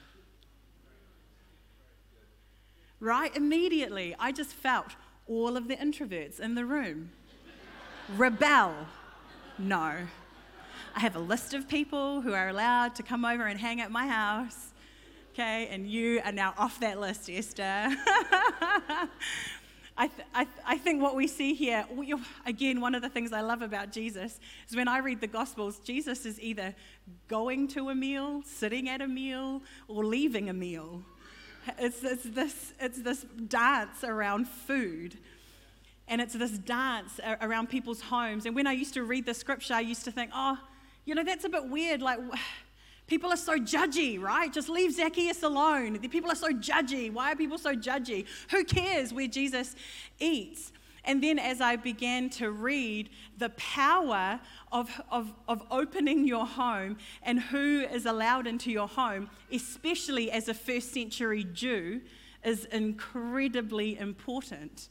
Right? 3.00 3.36
Immediately, 3.36 4.16
I 4.20 4.32
just 4.32 4.54
felt 4.54 4.96
all 5.28 5.56
of 5.56 5.68
the 5.68 5.76
introverts 5.76 6.40
in 6.40 6.56
the 6.56 6.66
room 6.66 7.12
rebel. 8.16 8.74
No. 9.58 9.94
I 10.96 11.00
have 11.00 11.16
a 11.16 11.20
list 11.20 11.54
of 11.54 11.68
people 11.68 12.22
who 12.22 12.34
are 12.34 12.50
allowed 12.50 12.96
to 12.96 13.04
come 13.04 13.26
over 13.26 13.46
and 13.46 13.60
hang 13.60 13.82
at 13.82 13.92
my 13.92 14.08
house. 14.08 14.74
Okay, 15.34 15.68
and 15.70 15.88
you 15.88 16.22
are 16.26 16.32
now 16.32 16.54
off 16.58 16.80
that 16.80 17.00
list, 17.00 17.30
Esther. 17.30 17.90
I, 20.00 20.08
th- 20.08 20.28
I, 20.34 20.44
th- 20.44 20.58
I, 20.66 20.78
think 20.78 21.02
what 21.02 21.16
we 21.16 21.26
see 21.28 21.56
here, 21.56 21.84
again, 22.46 22.80
one 22.80 22.94
of 22.94 23.02
the 23.02 23.10
things 23.10 23.34
I 23.34 23.42
love 23.42 23.64
about 23.64 23.92
Jesus 23.92 24.40
is 24.70 24.76
when 24.76 24.88
I 24.88 25.00
read 25.00 25.22
the 25.22 25.28
Gospels, 25.28 25.80
Jesus 25.80 26.26
is 26.26 26.40
either 26.40 26.76
going 27.28 27.68
to 27.70 27.90
a 27.90 27.96
meal, 27.96 28.44
sitting 28.46 28.90
at 28.90 29.02
a 29.02 29.08
meal, 29.08 29.64
or 29.88 30.06
leaving 30.06 30.50
a 30.50 30.54
meal. 30.54 31.02
It's, 31.80 32.04
it's, 32.04 32.24
this, 32.24 32.74
it's 32.80 33.02
this 33.02 33.26
dance 33.48 34.04
around 34.04 34.48
food. 34.48 35.18
And 36.08 36.22
it's 36.22 36.36
this 36.36 36.58
dance 36.60 37.20
around 37.42 37.68
people's 37.68 38.02
homes. 38.02 38.46
And 38.46 38.56
when 38.56 38.68
I 38.68 38.74
used 38.74 38.94
to 38.94 39.04
read 39.04 39.26
the 39.26 39.34
scripture, 39.34 39.74
I 39.74 39.82
used 39.82 40.06
to 40.06 40.12
think, 40.12 40.32
oh, 40.34 40.58
you 41.06 41.16
know, 41.16 41.24
that's 41.24 41.44
a 41.44 41.50
bit 41.50 41.68
weird. 41.70 42.02
Like, 42.02 42.20
People 43.08 43.32
are 43.32 43.38
so 43.38 43.58
judgy, 43.58 44.22
right? 44.22 44.52
Just 44.52 44.68
leave 44.68 44.94
Zacchaeus 44.94 45.42
alone. 45.44 45.98
The 46.02 46.10
people 46.10 46.30
are 46.30 46.36
so 46.36 46.50
judgy. 46.50 47.12
Why 47.12 47.32
are 47.32 47.36
people 47.36 47.58
so 47.58 47.74
judgy? 47.74 48.26
Who 48.52 48.66
cares 48.66 49.14
where 49.14 49.28
Jesus 49.28 49.76
eats? 50.20 50.74
And 51.06 51.24
then 51.24 51.40
as 51.40 51.62
I 51.62 51.78
began 51.78 52.30
to 52.32 52.52
read 52.52 53.10
the 53.38 53.50
power 53.52 54.42
of, 54.74 54.90
of, 55.10 55.34
of 55.48 55.64
opening 55.72 56.28
your 56.28 56.46
home 56.46 56.98
and 57.24 57.40
who 57.40 57.80
is 57.90 58.06
allowed 58.06 58.46
into 58.46 58.72
your 58.72 58.90
home, 58.90 59.30
especially 59.54 60.30
as 60.30 60.50
a 60.50 60.54
first 60.54 60.94
century 60.94 61.46
Jew, 61.46 62.02
is 62.44 62.66
incredibly 62.66 63.98
important 63.98 64.90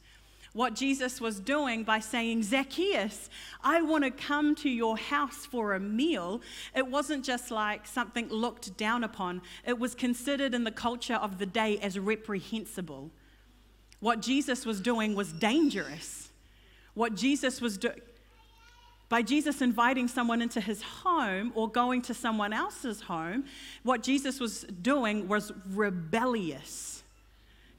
what 0.57 0.73
Jesus 0.73 1.21
was 1.21 1.39
doing 1.39 1.83
by 1.83 1.99
saying, 1.99 2.41
Zacchaeus, 2.41 3.29
I 3.63 3.83
want 3.83 4.05
to 4.05 4.09
come 4.09 4.55
to 4.55 4.69
your 4.69 4.97
house 4.97 5.45
for 5.45 5.75
a 5.75 5.79
meal, 5.79 6.41
it 6.75 6.87
wasn't 6.87 7.23
just 7.23 7.51
like 7.51 7.85
something 7.85 8.27
looked 8.29 8.75
down 8.75 9.03
upon, 9.03 9.43
it 9.67 9.77
was 9.77 9.93
considered 9.93 10.55
in 10.55 10.63
the 10.63 10.71
culture 10.71 11.13
of 11.13 11.37
the 11.37 11.45
day 11.45 11.77
as 11.77 11.99
reprehensible. 11.99 13.11
What 13.99 14.19
Jesus 14.19 14.65
was 14.65 14.81
doing 14.81 15.13
was 15.13 15.31
dangerous. 15.31 16.29
What 16.95 17.13
Jesus 17.13 17.61
was 17.61 17.77
doing, 17.77 18.01
by 19.09 19.21
Jesus 19.21 19.61
inviting 19.61 20.07
someone 20.07 20.41
into 20.41 20.59
his 20.59 20.81
home 20.81 21.51
or 21.53 21.69
going 21.69 22.01
to 22.01 22.15
someone 22.15 22.51
else's 22.51 23.01
home, 23.01 23.45
what 23.83 24.01
Jesus 24.01 24.39
was 24.39 24.63
doing 24.81 25.27
was 25.27 25.51
rebellious 25.69 27.03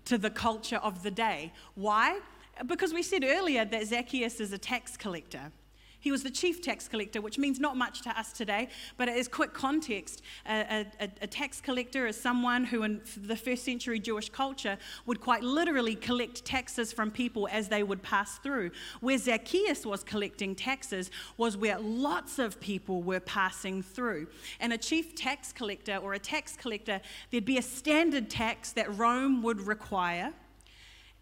to 0.05 0.17
the 0.17 0.31
culture 0.31 0.77
of 0.77 1.03
the 1.03 1.11
day. 1.11 1.53
Why? 1.75 2.21
Because 2.67 2.93
we 2.93 3.03
said 3.03 3.25
earlier 3.25 3.65
that 3.65 3.87
Zacchaeus 3.87 4.41
is 4.41 4.53
a 4.53 4.59
tax 4.59 4.97
collector. 4.97 5.53
He 6.01 6.13
was 6.13 6.23
the 6.23 6.31
chief 6.31 6.63
tax 6.63 6.87
collector, 6.87 7.21
which 7.21 7.39
means 7.39 7.59
not 7.59 7.77
much 7.77 8.03
to 8.03 8.19
us 8.19 8.33
today, 8.33 8.69
but 8.97 9.09
it 9.09 9.17
is 9.17 9.27
quick 9.27 9.53
context. 9.53 10.23
A, 10.47 10.87
a, 11.01 11.09
a, 11.23 11.27
tax 11.27 11.61
collector 11.61 12.07
is 12.07 12.21
someone 12.21 12.65
who, 12.65 12.85
in 12.85 13.01
the 13.17 13.35
first 13.35 13.65
century 13.65 13.99
Jewish 13.99 14.29
culture, 14.29 14.79
would 15.07 15.21
quite 15.21 15.43
literally 15.43 15.97
collect 15.97 16.45
taxes 16.45 16.93
from 16.93 17.11
people 17.11 17.49
as 17.51 17.69
they 17.69 17.83
would 17.83 18.03
pass 18.03 18.39
through. 18.39 18.71
Where 19.01 19.19
Zacchaeus 19.19 19.85
was 19.85 20.05
collecting 20.05 20.55
taxes 20.55 21.11
was 21.37 21.57
where 21.57 21.79
lots 21.81 22.39
of 22.39 22.61
people 22.61 23.03
were 23.03 23.21
passing 23.21 23.83
through. 23.83 24.29
And 24.61 24.73
a 24.73 24.79
chief 24.79 25.17
tax 25.17 25.53
collector 25.53 25.97
or 25.97 26.15
a 26.15 26.19
tax 26.19 26.57
collector, 26.57 27.01
there'd 27.31 27.45
be 27.45 27.59
a 27.59 27.63
standard 27.63 28.31
tax 28.31 28.73
that 28.73 28.97
Rome 28.97 29.43
would 29.43 29.61
require 29.63 30.33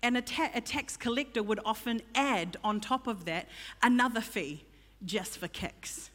and 0.06 0.16
a, 0.16 0.22
ta- 0.22 0.52
a 0.54 0.60
tax 0.60 0.96
collector 0.96 1.42
would 1.42 1.58
often 1.64 2.00
add 2.14 2.56
on 2.62 2.78
top 2.78 3.08
of 3.08 3.24
that 3.24 3.48
another 3.82 4.20
fee 4.20 4.64
just 5.04 5.36
for 5.38 5.48
kicks. 5.48 6.10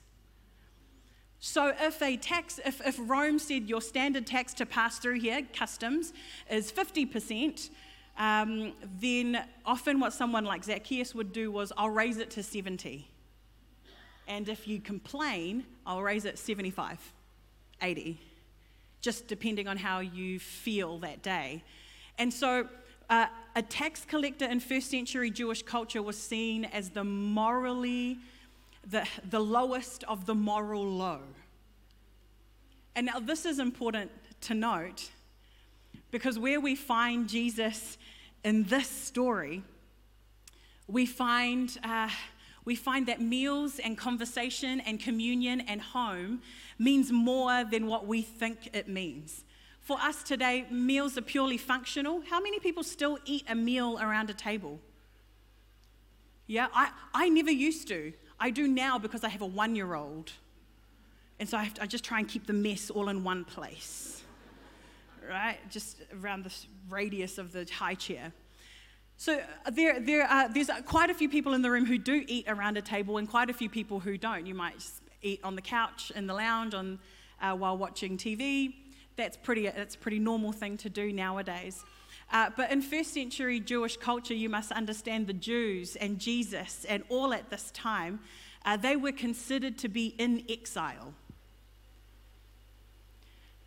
So 1.42 1.74
if 1.78 2.02
a 2.02 2.16
tax, 2.16 2.58
if, 2.64 2.80
if 2.88 2.98
Rome 2.98 3.38
said 3.38 3.68
your 3.68 3.82
standard 3.82 4.26
tax 4.26 4.54
to 4.56 4.66
pass 4.66 4.98
through 4.98 5.20
here, 5.20 5.42
customs, 5.54 6.14
is 6.50 6.72
50%, 6.72 7.70
um, 8.18 8.72
then 9.02 9.44
often 9.66 10.00
what 10.00 10.14
someone 10.14 10.46
like 10.46 10.64
Zacchaeus 10.64 11.14
would 11.14 11.34
do 11.34 11.52
was, 11.52 11.74
I'll 11.76 11.90
raise 11.90 12.16
it 12.16 12.30
to 12.32 12.44
70. 12.44 13.06
And 14.26 14.48
if 14.48 14.70
you 14.70 14.80
complain, 14.80 15.66
I'll 15.86 16.02
raise 16.02 16.24
it 16.24 16.40
75, 16.40 16.98
80, 17.82 18.18
just 19.02 19.28
depending 19.28 19.68
on 19.68 19.76
how 19.76 20.00
you 20.00 20.40
feel 20.40 21.00
that 21.00 21.22
day. 21.22 21.62
And 22.18 22.34
so 22.34 22.68
a 23.12 23.62
tax 23.62 24.06
collector 24.06 24.46
in 24.46 24.60
first 24.60 24.90
century 24.90 25.30
Jewish 25.30 25.64
culture 25.64 26.02
was 26.02 26.18
seen 26.18 26.66
as 26.66 26.90
the 26.90 27.04
morally, 27.04 28.18
the, 28.88 29.06
the 29.30 29.40
lowest 29.40 30.04
of 30.06 30.26
the 30.26 30.36
moral 30.36 30.86
low. 30.86 31.20
And 32.96 33.08
now 33.08 33.20
this 33.20 33.46
is 33.46 33.60
important 33.60 34.12
to 34.42 34.54
note 34.54 35.12
because 36.10 36.40
where 36.40 36.60
we 36.60 36.76
find 36.76 37.28
Jesus 37.28 37.98
in 38.44 38.64
this 38.64 38.88
story, 38.88 39.64
we 40.88 41.06
find, 41.06 41.78
uh, 41.84 42.10
we 42.66 42.76
find 42.76 43.08
that 43.08 43.22
meals 43.22 43.80
and 43.80 43.98
conversation 43.98 44.80
and 44.82 45.00
communion 45.00 45.62
and 45.62 45.82
home 45.82 46.42
means 46.80 47.12
more 47.12 47.64
than 47.64 47.88
what 47.88 48.08
we 48.08 48.22
think 48.22 48.70
it 48.74 48.88
means. 48.88 49.44
For 49.92 50.00
us 50.00 50.24
today, 50.24 50.66
meals 50.72 51.18
are 51.18 51.22
purely 51.22 51.58
functional. 51.58 52.22
How 52.30 52.40
many 52.40 52.60
people 52.60 52.82
still 52.82 53.18
eat 53.26 53.44
a 53.50 53.56
meal 53.56 54.00
around 54.00 54.30
a 54.30 54.34
table? 54.34 54.80
Yeah, 56.48 56.68
I, 56.74 56.92
I 57.14 57.28
never 57.28 57.52
used 57.52 57.90
to. 57.90 58.14
I 58.40 58.52
do 58.52 58.70
now 58.70 58.98
because 58.98 59.26
I 59.26 59.28
have 59.28 59.42
a 59.42 59.46
one 59.46 59.76
year 59.76 59.96
old. 59.96 60.32
And 61.42 61.50
so 61.50 61.58
I, 61.58 61.68
to, 61.68 61.84
I 61.84 61.88
just 61.88 62.06
try 62.06 62.20
and 62.20 62.30
keep 62.30 62.48
the 62.48 62.54
mess 62.54 62.90
all 62.90 63.10
in 63.10 63.26
one 63.26 63.44
place. 63.44 64.24
right? 65.30 65.58
Just 65.70 65.98
around 66.22 66.46
the 66.46 66.54
radius 66.90 67.38
of 67.38 67.52
the 67.52 67.68
high 67.70 67.96
chair. 67.96 68.32
So 69.18 69.42
uh, 69.66 69.72
there, 69.72 70.00
there 70.00 70.24
are, 70.24 70.48
there's 70.48 70.70
quite 70.86 71.10
a 71.10 71.14
few 71.14 71.28
people 71.28 71.54
in 71.54 71.62
the 71.62 71.70
room 71.70 71.86
who 71.86 71.98
do 71.98 72.24
eat 72.28 72.46
around 72.48 72.78
a 72.78 72.82
table, 72.82 73.18
and 73.18 73.30
quite 73.30 73.50
a 73.50 73.54
few 73.54 73.68
people 73.68 74.00
who 74.00 74.18
don't. 74.18 74.48
You 74.48 74.56
might 74.56 74.82
eat 75.22 75.42
on 75.44 75.58
the 75.58 75.62
couch 75.62 76.14
in 76.16 76.28
the 76.28 76.34
lounge 76.34 76.74
on, 76.74 76.98
uh, 77.42 77.58
while 77.58 77.78
watching 77.78 78.18
TV. 78.18 78.76
That's 79.18 79.38
pretty. 79.38 79.68
That's 79.68 79.96
a 79.96 79.98
pretty 79.98 80.20
normal 80.20 80.52
thing 80.52 80.78
to 80.78 80.90
do 80.90 81.12
nowadays. 81.12 81.84
Uh, 82.32 82.50
but 82.56 82.72
in 82.72 82.82
first 82.82 83.14
century 83.14 83.60
Jewish 83.60 83.98
culture, 83.98 84.34
you 84.34 84.50
must 84.50 84.72
understand 84.72 85.28
the 85.28 85.34
Jews 85.34 85.98
and 85.98 86.18
Jesus 86.18 86.86
and 86.86 87.04
all 87.10 87.34
at 87.34 87.50
this 87.50 87.72
time, 87.72 88.20
uh, 88.66 88.78
they 88.78 88.96
were 88.96 89.12
considered 89.12 89.78
to 89.80 89.90
be 89.90 90.16
in 90.18 90.46
exile. 90.50 91.14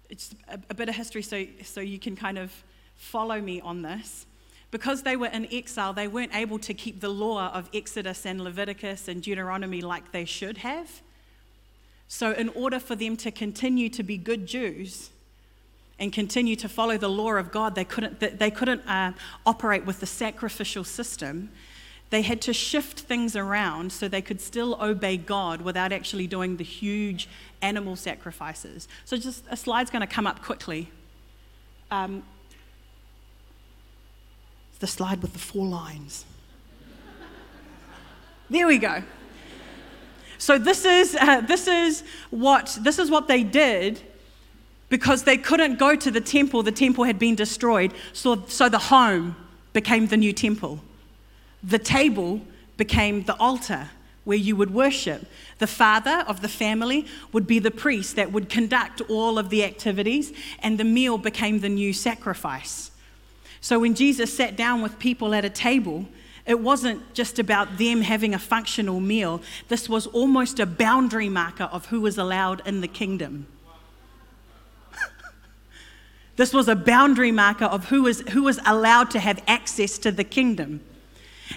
It's 0.08 0.34
a, 0.48 0.58
a 0.70 0.74
bit 0.74 0.88
of 0.88 0.94
history 0.94 1.22
so, 1.22 1.44
so 1.62 1.80
you 1.80 1.98
can 1.98 2.16
kind 2.16 2.38
of 2.38 2.52
follow 2.94 3.40
me 3.40 3.60
on 3.60 3.82
this. 3.82 4.26
Because 4.70 5.02
they 5.02 5.16
were 5.16 5.28
in 5.28 5.46
exile, 5.52 5.92
they 5.92 6.08
weren't 6.08 6.34
able 6.34 6.58
to 6.60 6.74
keep 6.74 7.00
the 7.00 7.08
law 7.08 7.52
of 7.52 7.68
Exodus 7.72 8.26
and 8.26 8.40
Leviticus 8.40 9.08
and 9.08 9.22
Deuteronomy 9.22 9.82
like 9.82 10.10
they 10.10 10.24
should 10.24 10.58
have. 10.58 11.02
So, 12.08 12.32
in 12.32 12.48
order 12.50 12.80
for 12.80 12.96
them 12.96 13.16
to 13.18 13.30
continue 13.30 13.88
to 13.90 14.02
be 14.02 14.16
good 14.16 14.46
Jews, 14.46 15.10
and 15.98 16.12
continue 16.12 16.56
to 16.56 16.68
follow 16.68 16.98
the 16.98 17.08
law 17.08 17.34
of 17.34 17.52
God, 17.52 17.74
they 17.74 17.84
couldn't, 17.84 18.38
they 18.38 18.50
couldn't 18.50 18.80
uh, 18.88 19.12
operate 19.46 19.86
with 19.86 20.00
the 20.00 20.06
sacrificial 20.06 20.84
system. 20.84 21.50
They 22.10 22.22
had 22.22 22.40
to 22.42 22.52
shift 22.52 23.00
things 23.00 23.36
around 23.36 23.92
so 23.92 24.08
they 24.08 24.22
could 24.22 24.40
still 24.40 24.76
obey 24.82 25.16
God 25.16 25.62
without 25.62 25.92
actually 25.92 26.26
doing 26.26 26.56
the 26.56 26.64
huge 26.64 27.28
animal 27.62 27.96
sacrifices. 27.96 28.88
So, 29.04 29.16
just 29.16 29.44
a 29.50 29.56
slide's 29.56 29.90
going 29.90 30.00
to 30.00 30.12
come 30.12 30.26
up 30.26 30.42
quickly. 30.42 30.90
Um, 31.90 32.22
the 34.80 34.86
slide 34.86 35.22
with 35.22 35.32
the 35.32 35.38
four 35.38 35.66
lines. 35.66 36.26
there 38.50 38.66
we 38.66 38.78
go. 38.78 39.02
So 40.36 40.58
this 40.58 40.84
is, 40.84 41.16
uh, 41.18 41.40
this 41.40 41.66
is 41.66 42.04
what 42.28 42.76
this 42.82 42.98
is 42.98 43.10
what 43.10 43.26
they 43.26 43.42
did 43.42 44.02
because 44.94 45.24
they 45.24 45.36
couldn't 45.36 45.76
go 45.76 45.96
to 45.96 46.08
the 46.08 46.20
temple, 46.20 46.62
the 46.62 46.70
temple 46.70 47.02
had 47.02 47.18
been 47.18 47.34
destroyed. 47.34 47.92
So, 48.12 48.44
so 48.46 48.68
the 48.68 48.78
home 48.78 49.34
became 49.72 50.06
the 50.06 50.16
new 50.16 50.32
temple. 50.32 50.78
The 51.64 51.80
table 51.80 52.40
became 52.76 53.24
the 53.24 53.34
altar 53.40 53.90
where 54.22 54.38
you 54.38 54.54
would 54.54 54.72
worship. 54.72 55.26
The 55.58 55.66
father 55.66 56.24
of 56.28 56.42
the 56.42 56.48
family 56.48 57.08
would 57.32 57.44
be 57.44 57.58
the 57.58 57.72
priest 57.72 58.14
that 58.14 58.30
would 58.30 58.48
conduct 58.48 59.00
all 59.10 59.36
of 59.36 59.50
the 59.50 59.64
activities, 59.64 60.32
and 60.60 60.78
the 60.78 60.84
meal 60.84 61.18
became 61.18 61.58
the 61.58 61.68
new 61.68 61.92
sacrifice. 61.92 62.92
So 63.60 63.80
when 63.80 63.96
Jesus 63.96 64.32
sat 64.32 64.54
down 64.54 64.80
with 64.80 65.00
people 65.00 65.34
at 65.34 65.44
a 65.44 65.50
table, 65.50 66.06
it 66.46 66.60
wasn't 66.60 67.14
just 67.14 67.40
about 67.40 67.78
them 67.78 68.02
having 68.02 68.32
a 68.32 68.38
functional 68.38 69.00
meal. 69.00 69.42
This 69.66 69.88
was 69.88 70.06
almost 70.06 70.60
a 70.60 70.66
boundary 70.66 71.28
marker 71.28 71.64
of 71.64 71.86
who 71.86 72.00
was 72.00 72.16
allowed 72.16 72.62
in 72.64 72.80
the 72.80 72.86
kingdom. 72.86 73.48
This 76.36 76.52
was 76.52 76.68
a 76.68 76.74
boundary 76.74 77.30
marker 77.30 77.66
of 77.66 77.86
who 77.86 78.02
was, 78.02 78.20
who 78.30 78.42
was 78.42 78.58
allowed 78.66 79.10
to 79.12 79.20
have 79.20 79.42
access 79.46 79.98
to 79.98 80.10
the 80.10 80.24
kingdom. 80.24 80.80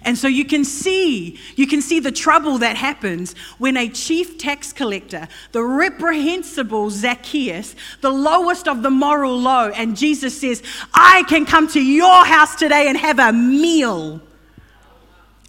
And 0.04 0.18
so 0.18 0.28
you 0.28 0.46
can 0.46 0.64
see, 0.64 1.40
you 1.56 1.66
can 1.66 1.82
see 1.82 2.00
the 2.00 2.12
trouble 2.12 2.60
that 2.60 2.76
happens 2.76 3.34
when 3.58 3.78
a 3.78 3.90
chief 3.90 4.38
tax 4.38 4.72
collector, 4.74 5.28
the 5.54 5.64
reprehensible 5.64 6.90
Zacchaeus, 6.90 7.76
the 8.02 8.12
lowest 8.12 8.68
of 8.68 8.84
the 8.84 8.90
moral 8.90 9.40
low, 9.40 9.70
and 9.70 9.98
Jesus 9.98 10.40
says, 10.40 10.62
I 10.94 11.24
can 11.28 11.46
come 11.46 11.68
to 11.70 11.82
your 11.82 12.26
house 12.26 12.56
today 12.56 12.90
and 12.90 12.98
have 12.98 13.18
a 13.18 13.34
meal. 13.34 14.22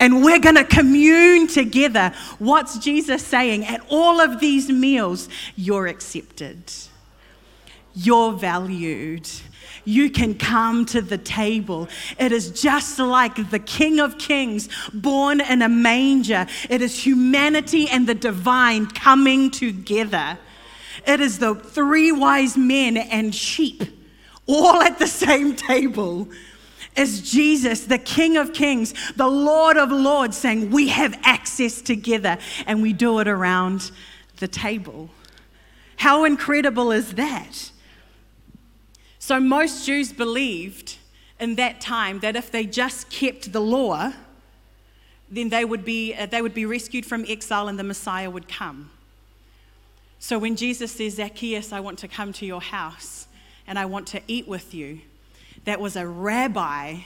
And 0.00 0.22
we're 0.24 0.38
going 0.38 0.54
to 0.54 0.64
commune 0.64 1.48
together. 1.48 2.12
What's 2.38 2.78
Jesus 2.78 3.26
saying? 3.26 3.66
At 3.66 3.84
all 3.90 4.20
of 4.20 4.38
these 4.38 4.70
meals, 4.70 5.28
you're 5.56 5.88
accepted 5.88 6.62
you're 7.98 8.32
valued. 8.32 9.28
You 9.84 10.11
can 10.11 10.34
come 10.34 10.84
to 10.87 11.00
the 11.00 11.18
table. 11.18 11.88
It 12.18 12.30
is 12.30 12.50
just 12.61 12.98
like 12.98 13.50
the 13.50 13.58
King 13.58 14.00
of 14.00 14.18
Kings 14.18 14.68
born 14.92 15.40
in 15.40 15.62
a 15.62 15.68
manger. 15.68 16.46
It 16.68 16.82
is 16.82 17.04
humanity 17.04 17.88
and 17.88 18.06
the 18.06 18.14
divine 18.14 18.87
coming 18.87 19.50
together. 19.50 20.38
It 21.06 21.20
is 21.20 21.38
the 21.38 21.54
three 21.54 22.12
wise 22.12 22.56
men 22.56 22.96
and 22.96 23.34
sheep 23.34 23.82
all 24.46 24.82
at 24.82 24.98
the 24.98 25.06
same 25.06 25.56
table. 25.56 26.28
Is 26.96 27.30
Jesus, 27.30 27.84
the 27.84 27.98
King 27.98 28.37
of 28.37 28.52
Kings, 28.52 28.92
the 29.16 29.28
Lord 29.28 29.76
of 29.76 29.90
Lords, 29.90 30.37
saying, 30.37 30.70
We 30.70 30.88
have 30.88 31.18
access 31.22 31.80
together 31.80 32.38
and 32.66 32.82
we 32.82 32.92
do 32.92 33.20
it 33.20 33.28
around 33.28 33.90
the 34.38 34.48
table. 34.48 35.11
How 35.96 36.24
incredible 36.24 36.92
is 36.92 37.14
that? 37.14 37.70
So 39.28 39.38
most 39.38 39.84
Jews 39.84 40.10
believed 40.10 40.96
in 41.38 41.56
that 41.56 41.82
time 41.82 42.20
that 42.20 42.34
if 42.34 42.50
they 42.50 42.64
just 42.64 43.10
kept 43.10 43.52
the 43.52 43.60
law, 43.60 44.14
then 45.30 45.50
they 45.50 45.66
would 45.66 45.84
be, 45.84 46.14
uh, 46.14 46.24
they 46.24 46.40
would 46.40 46.54
be 46.54 46.64
rescued 46.64 47.04
from 47.04 47.26
exile 47.28 47.68
and 47.68 47.78
the 47.78 47.84
Messiah 47.84 48.30
would 48.30 48.48
come. 48.48 48.88
So 50.18 50.38
when 50.38 50.56
Jesus 50.56 50.92
says, 50.92 51.16
Zacchaeus, 51.16 51.74
I 51.74 51.80
want 51.80 51.98
to 51.98 52.08
come 52.08 52.32
to 52.32 52.46
your 52.46 52.62
house 52.62 53.26
and 53.66 53.78
I 53.78 53.84
want 53.84 54.06
to 54.06 54.22
eat 54.28 54.48
with 54.48 54.72
you, 54.72 55.00
that 55.66 55.78
was 55.78 55.94
a 55.94 56.06
rabbi 56.06 57.00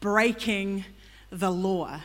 breaking 0.00 0.86
the 1.28 1.50
law. 1.50 2.00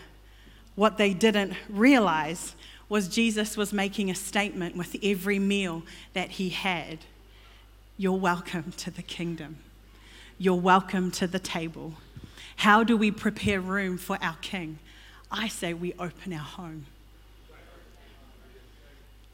What 0.76 0.98
they 0.98 1.14
didn't 1.14 1.54
realize 1.70 2.54
was 2.90 3.08
Jesus 3.08 3.56
was 3.56 3.72
making 3.72 4.12
a 4.12 4.16
statement 4.16 4.76
with 4.76 4.98
every 5.02 5.40
meal 5.40 5.84
that 6.12 6.32
he 6.32 6.50
had. 6.50 7.00
You're 7.96 8.18
welcome 8.18 8.72
to 8.78 8.90
the 8.90 9.04
kingdom. 9.04 9.58
You're 10.40 10.56
welcome 10.56 11.12
to 11.12 11.28
the 11.28 11.38
table. 11.38 11.94
How 12.56 12.84
do 12.84 12.98
we 12.98 13.12
prepare 13.12 13.62
room 13.62 14.00
for 14.00 14.18
our 14.20 14.38
King? 14.42 14.80
I 15.32 15.48
say 15.48 15.76
we 15.76 15.94
open 16.00 16.34
our 16.34 16.40
home. 16.40 16.88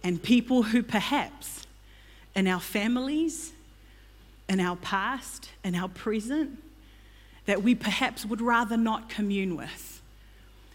And 0.03 0.21
people 0.21 0.63
who 0.63 0.83
perhaps 0.83 1.65
in 2.35 2.47
our 2.47 2.59
families, 2.59 3.53
in 4.49 4.59
our 4.59 4.75
past, 4.75 5.49
in 5.63 5.73
our 5.73 5.89
present, 5.89 6.61
that 7.45 7.63
we 7.63 7.75
perhaps 7.75 8.25
would 8.25 8.41
rather 8.41 8.75
not 8.75 9.09
commune 9.09 9.55
with. 9.55 10.01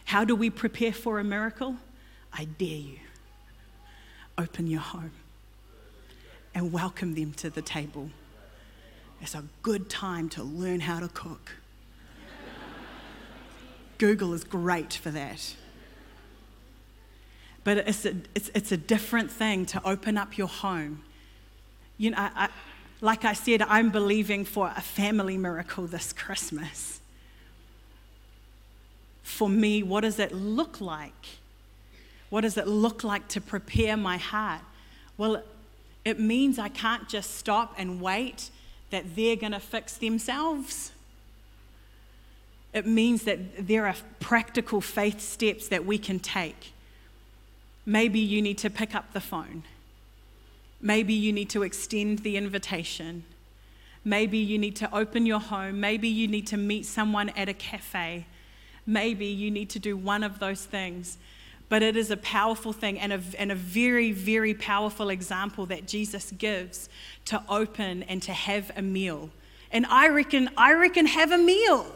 How 0.06 0.24
do 0.24 0.34
we 0.34 0.48
prepare 0.48 0.92
for 0.92 1.18
a 1.18 1.24
miracle? 1.24 1.76
I 2.32 2.44
dare 2.44 2.68
you. 2.68 2.98
Open 4.38 4.66
your 4.66 4.80
home 4.80 5.12
and 6.54 6.72
welcome 6.72 7.14
them 7.14 7.32
to 7.34 7.50
the 7.50 7.62
table. 7.62 8.10
It's 9.20 9.34
a 9.34 9.44
good 9.62 9.88
time 9.88 10.28
to 10.30 10.42
learn 10.42 10.80
how 10.80 11.00
to 11.00 11.08
cook. 11.08 11.52
Google 13.98 14.34
is 14.34 14.44
great 14.44 14.92
for 14.92 15.10
that. 15.10 15.54
But 17.62 17.78
it's 17.78 18.04
a, 18.04 18.14
it's, 18.34 18.50
it's 18.54 18.72
a 18.72 18.76
different 18.76 19.30
thing 19.30 19.66
to 19.66 19.80
open 19.84 20.18
up 20.18 20.36
your 20.36 20.48
home. 20.48 21.02
You 21.96 22.10
know, 22.10 22.18
I, 22.18 22.30
I, 22.34 22.48
like 23.00 23.24
I 23.24 23.32
said, 23.32 23.62
I'm 23.62 23.90
believing 23.90 24.44
for 24.44 24.72
a 24.76 24.80
family 24.80 25.38
miracle 25.38 25.86
this 25.86 26.12
Christmas. 26.12 27.00
For 29.22 29.48
me, 29.48 29.82
what 29.82 30.02
does 30.02 30.18
it 30.18 30.32
look 30.32 30.80
like? 30.80 31.26
What 32.28 32.42
does 32.42 32.58
it 32.58 32.68
look 32.68 33.04
like 33.04 33.28
to 33.28 33.40
prepare 33.40 33.96
my 33.96 34.18
heart? 34.18 34.60
Well, 35.16 35.42
it 36.04 36.20
means 36.20 36.58
I 36.58 36.68
can't 36.68 37.08
just 37.08 37.36
stop 37.36 37.74
and 37.78 38.00
wait 38.00 38.50
that 38.90 39.16
they're 39.16 39.36
going 39.36 39.52
to 39.52 39.60
fix 39.60 39.96
themselves. 39.96 40.92
It 42.72 42.86
means 42.86 43.22
that 43.22 43.66
there 43.66 43.86
are 43.86 43.96
practical 44.20 44.80
faith 44.80 45.20
steps 45.20 45.68
that 45.68 45.86
we 45.86 45.96
can 45.96 46.18
take. 46.18 46.72
Maybe 47.86 48.18
you 48.18 48.42
need 48.42 48.58
to 48.58 48.70
pick 48.70 48.94
up 48.94 49.12
the 49.12 49.20
phone. 49.20 49.62
Maybe 50.80 51.14
you 51.14 51.32
need 51.32 51.48
to 51.50 51.62
extend 51.62 52.20
the 52.20 52.36
invitation. 52.36 53.24
Maybe 54.04 54.38
you 54.38 54.58
need 54.58 54.76
to 54.76 54.94
open 54.94 55.24
your 55.24 55.40
home. 55.40 55.80
Maybe 55.80 56.08
you 56.08 56.28
need 56.28 56.46
to 56.48 56.56
meet 56.56 56.84
someone 56.84 57.30
at 57.30 57.48
a 57.48 57.54
cafe. 57.54 58.26
Maybe 58.86 59.26
you 59.26 59.50
need 59.50 59.70
to 59.70 59.78
do 59.78 59.96
one 59.96 60.22
of 60.22 60.40
those 60.40 60.64
things 60.64 61.16
but 61.68 61.82
it 61.82 61.96
is 61.96 62.10
a 62.10 62.16
powerful 62.16 62.72
thing 62.72 62.98
and 62.98 63.12
a, 63.12 63.20
and 63.38 63.50
a 63.50 63.54
very, 63.54 64.12
very 64.12 64.54
powerful 64.54 65.08
example 65.08 65.66
that 65.66 65.86
Jesus 65.86 66.30
gives 66.32 66.88
to 67.26 67.42
open 67.48 68.02
and 68.04 68.22
to 68.22 68.32
have 68.32 68.70
a 68.76 68.82
meal. 68.82 69.30
And 69.70 69.86
I 69.86 70.08
reckon, 70.08 70.50
I 70.56 70.72
reckon, 70.74 71.06
have 71.06 71.32
a 71.32 71.38
meal. 71.38 71.86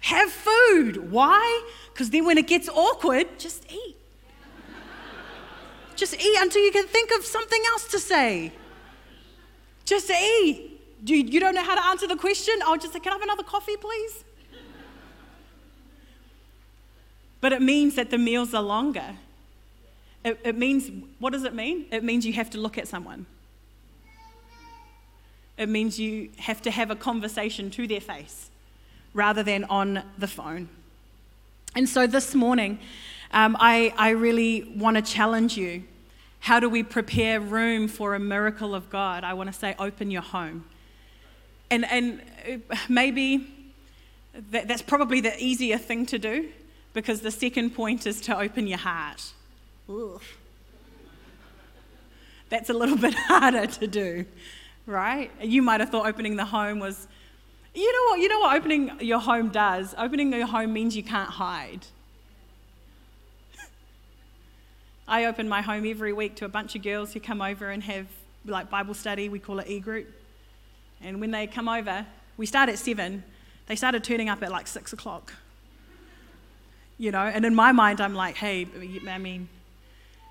Have 0.00 0.30
food. 0.30 1.10
Why? 1.10 1.62
Because 1.92 2.10
then 2.10 2.24
when 2.24 2.38
it 2.38 2.46
gets 2.46 2.68
awkward, 2.68 3.38
just 3.38 3.70
eat. 3.70 3.96
just 5.96 6.14
eat 6.14 6.38
until 6.40 6.64
you 6.64 6.72
can 6.72 6.86
think 6.86 7.10
of 7.18 7.24
something 7.24 7.62
else 7.68 7.88
to 7.88 7.98
say. 7.98 8.52
Just 9.84 10.10
eat. 10.10 10.80
You, 11.04 11.16
you 11.16 11.40
don't 11.40 11.54
know 11.54 11.64
how 11.64 11.74
to 11.74 11.84
answer 11.86 12.06
the 12.06 12.16
question? 12.16 12.54
I'll 12.64 12.78
just 12.78 12.92
say, 12.92 13.00
Can 13.00 13.12
I 13.12 13.16
have 13.16 13.22
another 13.22 13.42
coffee, 13.42 13.76
please? 13.76 14.24
But 17.40 17.52
it 17.52 17.62
means 17.62 17.94
that 17.94 18.10
the 18.10 18.18
meals 18.18 18.54
are 18.54 18.62
longer. 18.62 19.16
It, 20.24 20.38
it 20.44 20.56
means, 20.56 20.90
what 21.18 21.32
does 21.32 21.44
it 21.44 21.54
mean? 21.54 21.86
It 21.90 22.04
means 22.04 22.26
you 22.26 22.34
have 22.34 22.50
to 22.50 22.58
look 22.58 22.76
at 22.76 22.86
someone. 22.86 23.26
It 25.56 25.68
means 25.68 25.98
you 25.98 26.30
have 26.38 26.62
to 26.62 26.70
have 26.70 26.90
a 26.90 26.96
conversation 26.96 27.70
to 27.72 27.86
their 27.86 28.00
face 28.00 28.50
rather 29.14 29.42
than 29.42 29.64
on 29.64 30.02
the 30.18 30.26
phone. 30.26 30.68
And 31.74 31.88
so 31.88 32.06
this 32.06 32.34
morning, 32.34 32.78
um, 33.32 33.56
I, 33.60 33.94
I 33.96 34.10
really 34.10 34.72
want 34.76 34.96
to 34.96 35.02
challenge 35.02 35.56
you. 35.56 35.84
How 36.40 36.60
do 36.60 36.68
we 36.68 36.82
prepare 36.82 37.40
room 37.40 37.88
for 37.88 38.14
a 38.14 38.18
miracle 38.18 38.74
of 38.74 38.88
God? 38.90 39.24
I 39.24 39.34
want 39.34 39.52
to 39.52 39.58
say, 39.58 39.74
open 39.78 40.10
your 40.10 40.22
home. 40.22 40.64
And, 41.70 41.84
and 41.84 42.22
uh, 42.48 42.76
maybe 42.88 43.46
that, 44.50 44.66
that's 44.66 44.82
probably 44.82 45.20
the 45.20 45.38
easier 45.42 45.78
thing 45.78 46.06
to 46.06 46.18
do 46.18 46.48
because 46.92 47.20
the 47.20 47.30
second 47.30 47.70
point 47.70 48.06
is 48.06 48.20
to 48.22 48.38
open 48.38 48.66
your 48.66 48.78
heart. 48.78 49.32
Ugh. 49.88 50.20
That's 52.48 52.68
a 52.68 52.74
little 52.74 52.96
bit 53.06 53.14
harder 53.14 53.66
to 53.66 53.86
do, 53.86 54.26
right? 54.86 55.30
You 55.40 55.62
might 55.62 55.80
have 55.80 55.90
thought 55.90 56.06
opening 56.06 56.36
the 56.36 56.44
home 56.44 56.78
was, 56.80 57.06
you 57.74 57.92
know 57.92 58.10
what? 58.10 58.20
You 58.20 58.28
know 58.28 58.40
what 58.40 58.56
opening 58.56 58.90
your 59.00 59.20
home 59.20 59.48
does? 59.48 59.94
Opening 59.96 60.32
your 60.32 60.46
home 60.46 60.72
means 60.72 60.96
you 60.96 61.04
can't 61.04 61.30
hide. 61.30 61.86
I 65.08 65.24
open 65.26 65.48
my 65.48 65.62
home 65.62 65.86
every 65.86 66.12
week 66.12 66.34
to 66.36 66.44
a 66.44 66.48
bunch 66.48 66.74
of 66.74 66.82
girls 66.82 67.12
who 67.12 67.20
come 67.20 67.40
over 67.40 67.70
and 67.70 67.82
have 67.84 68.06
like 68.44 68.68
Bible 68.68 68.94
study. 68.94 69.28
We 69.28 69.38
call 69.38 69.60
it 69.60 69.68
e 69.68 69.78
group. 69.78 70.08
And 71.00 71.20
when 71.20 71.30
they 71.30 71.46
come 71.46 71.68
over, 71.68 72.04
we 72.36 72.46
start 72.46 72.68
at 72.68 72.78
seven. 72.78 73.22
They 73.66 73.76
started 73.76 74.02
turning 74.02 74.28
up 74.28 74.42
at 74.42 74.50
like 74.50 74.66
six 74.66 74.92
o'clock. 74.92 75.32
You 77.00 77.10
know, 77.12 77.20
and 77.20 77.46
in 77.46 77.54
my 77.54 77.72
mind, 77.72 77.98
I'm 78.02 78.14
like, 78.14 78.36
hey, 78.36 78.68
I 79.08 79.16
mean, 79.16 79.48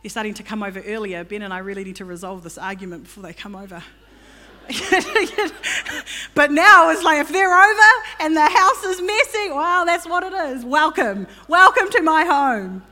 they're 0.03 0.09
starting 0.11 0.35
to 0.35 0.43
come 0.43 0.61
over 0.61 0.79
earlier. 0.81 1.23
Ben 1.23 1.41
and 1.41 1.51
I 1.51 1.57
really 1.57 1.83
need 1.83 1.95
to 1.95 2.05
resolve 2.05 2.43
this 2.43 2.59
argument 2.59 3.05
before 3.05 3.23
they 3.23 3.33
come 3.33 3.55
over. 3.55 3.81
but 6.35 6.51
now 6.51 6.91
it's 6.91 7.01
like 7.01 7.21
if 7.21 7.29
they're 7.29 7.51
over 7.51 7.89
and 8.19 8.35
the 8.37 8.45
house 8.45 8.83
is 8.83 9.01
messy, 9.01 9.49
well, 9.49 9.83
that's 9.83 10.05
what 10.07 10.23
it 10.23 10.31
is. 10.31 10.63
Welcome. 10.63 11.25
Welcome 11.47 11.89
to 11.89 12.03
my 12.03 12.23
home. 12.23 12.83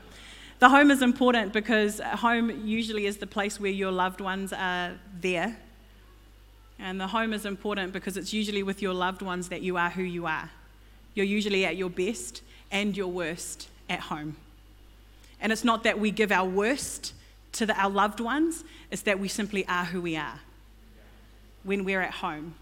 The 0.58 0.68
home 0.68 0.90
is 0.90 1.00
important 1.00 1.52
because 1.52 2.00
home 2.00 2.66
usually 2.66 3.06
is 3.06 3.18
the 3.18 3.28
place 3.28 3.60
where 3.60 3.70
your 3.70 3.92
loved 3.92 4.20
ones 4.20 4.52
are 4.52 4.94
there. 5.20 5.56
And 6.80 7.00
the 7.00 7.06
home 7.06 7.32
is 7.32 7.46
important 7.46 7.92
because 7.92 8.16
it's 8.16 8.32
usually 8.32 8.64
with 8.64 8.82
your 8.82 8.92
loved 8.92 9.22
ones 9.22 9.50
that 9.50 9.62
you 9.62 9.76
are 9.76 9.90
who 9.90 10.02
you 10.02 10.26
are. 10.26 10.50
You're 11.14 11.26
usually 11.26 11.64
at 11.64 11.76
your 11.76 11.90
best 11.90 12.42
and 12.70 12.96
your 12.96 13.08
worst 13.08 13.68
at 13.88 14.00
home. 14.00 14.36
And 15.40 15.52
it's 15.52 15.64
not 15.64 15.84
that 15.84 15.98
we 15.98 16.10
give 16.10 16.32
our 16.32 16.48
worst 16.48 17.14
to 17.52 17.66
the, 17.66 17.80
our 17.80 17.90
loved 17.90 18.20
ones, 18.20 18.64
it's 18.90 19.02
that 19.02 19.18
we 19.18 19.28
simply 19.28 19.66
are 19.68 19.84
who 19.84 20.00
we 20.00 20.16
are 20.16 20.40
when 21.64 21.84
we're 21.84 22.02
at 22.02 22.14
home. 22.14 22.54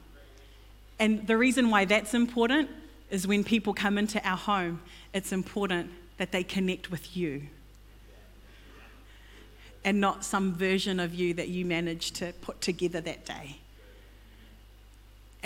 And 0.98 1.26
the 1.26 1.36
reason 1.36 1.70
why 1.70 1.84
that's 1.84 2.14
important 2.14 2.70
is 3.10 3.26
when 3.26 3.44
people 3.44 3.74
come 3.74 3.98
into 3.98 4.26
our 4.26 4.36
home, 4.36 4.80
it's 5.12 5.32
important 5.32 5.90
that 6.16 6.32
they 6.32 6.42
connect 6.42 6.90
with 6.90 7.16
you 7.16 7.42
and 9.84 10.00
not 10.00 10.24
some 10.24 10.52
version 10.52 10.98
of 10.98 11.14
you 11.14 11.32
that 11.34 11.48
you 11.48 11.64
managed 11.64 12.16
to 12.16 12.32
put 12.40 12.60
together 12.60 13.00
that 13.00 13.24
day. 13.24 13.58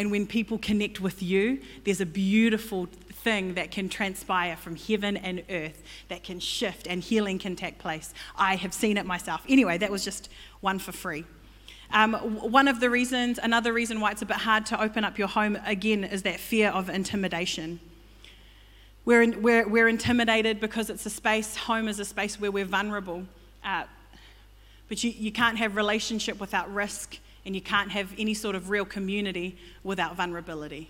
And 0.01 0.11
when 0.11 0.27
people 0.27 0.57
connect 0.57 1.03
with 1.03 1.23
you, 1.23 1.61
there's 1.85 2.01
a 2.01 2.07
beautiful 2.07 2.89
thing 3.23 3.53
that 3.53 3.71
can 3.71 3.91
transpire 3.91 4.57
from 4.57 4.75
heaven 4.75 5.19
and 5.19 5.43
earth 5.51 5.83
that 6.09 6.25
can 6.25 6.41
shift 6.41 6.87
and 6.87 7.03
healing 7.03 7.39
can 7.39 7.55
take 7.55 7.79
place. 7.79 8.15
I 8.35 8.57
have 8.57 8.73
seen 8.73 8.97
it 8.97 9.05
myself. 9.05 9.43
Anyway, 9.47 9.77
that 9.77 9.91
was 9.91 10.03
just 10.03 10.31
one 10.63 10.79
for 10.79 10.93
free. 10.93 11.27
Um, 11.93 12.15
one 12.15 12.67
of 12.67 12.81
the 12.81 12.89
reasons, 12.89 13.39
another 13.43 13.75
reason 13.75 14.01
why 14.01 14.13
it's 14.13 14.23
a 14.23 14.25
bit 14.25 14.39
hard 14.39 14.65
to 14.67 14.81
open 14.81 15.05
up 15.05 15.19
your 15.19 15.29
home 15.29 15.59
again 15.67 16.05
is 16.05 16.23
that 16.23 16.41
fear 16.41 16.71
of 16.71 16.89
intimidation. 16.89 17.79
We're, 19.05 19.21
in, 19.21 19.43
we're, 19.43 19.69
we're 19.69 19.89
intimidated 19.89 20.61
because 20.61 20.89
it's 20.89 21.05
a 21.05 21.11
space, 21.11 21.57
home 21.57 21.89
is 21.89 22.01
a 22.01 22.07
space 22.07 22.41
where 22.41 22.51
we're 22.51 22.65
vulnerable. 22.65 23.27
Uh, 23.63 23.85
but 24.89 25.05
you, 25.05 25.11
you 25.11 25.31
can't 25.31 25.59
have 25.59 25.77
relationship 25.77 26.41
without 26.41 26.73
risk, 26.73 27.19
and 27.51 27.57
you 27.57 27.61
can't 27.61 27.91
have 27.91 28.15
any 28.17 28.33
sort 28.33 28.55
of 28.55 28.71
real 28.71 28.85
community 28.85 29.59
without 29.83 30.15
vulnerability. 30.15 30.89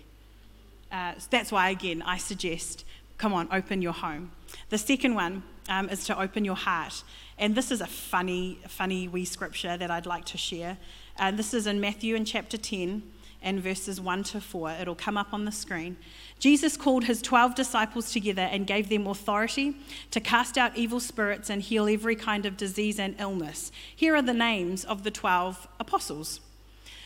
Uh, 0.91 1.13
that's 1.31 1.51
why, 1.51 1.71
again, 1.71 2.03
I 2.03 2.17
suggest 2.17 2.85
come 3.17 3.33
on, 3.33 3.47
open 3.51 3.81
your 3.81 3.93
home. 3.93 4.31
The 4.69 4.77
second 4.77 5.15
one 5.15 5.41
um, 5.69 5.89
is 5.89 6.05
to 6.05 6.19
open 6.19 6.45
your 6.45 6.55
heart. 6.55 7.03
And 7.39 7.55
this 7.55 7.71
is 7.71 7.81
a 7.81 7.87
funny, 7.87 8.59
funny 8.67 9.07
wee 9.07 9.25
scripture 9.25 9.75
that 9.75 9.89
I'd 9.89 10.05
like 10.05 10.25
to 10.25 10.37
share. 10.37 10.77
Uh, 11.17 11.31
this 11.31 11.51
is 11.55 11.65
in 11.65 11.81
Matthew 11.81 12.15
in 12.15 12.25
chapter 12.25 12.57
10 12.57 13.01
and 13.41 13.59
verses 13.59 13.99
1 13.99 14.23
to 14.23 14.41
4. 14.41 14.71
It'll 14.81 14.95
come 14.95 15.17
up 15.17 15.33
on 15.33 15.45
the 15.45 15.51
screen. 15.51 15.97
Jesus 16.39 16.77
called 16.77 17.05
his 17.05 17.21
12 17.21 17.55
disciples 17.55 18.11
together 18.11 18.43
and 18.43 18.67
gave 18.67 18.89
them 18.89 19.07
authority 19.07 19.75
to 20.11 20.19
cast 20.19 20.57
out 20.57 20.77
evil 20.77 20.99
spirits 20.99 21.49
and 21.49 21.61
heal 21.61 21.87
every 21.87 22.15
kind 22.15 22.45
of 22.45 22.57
disease 22.57 22.99
and 22.99 23.15
illness. 23.19 23.71
Here 23.95 24.15
are 24.15 24.21
the 24.21 24.33
names 24.33 24.83
of 24.85 25.03
the 25.03 25.11
12 25.11 25.67
apostles. 25.79 26.39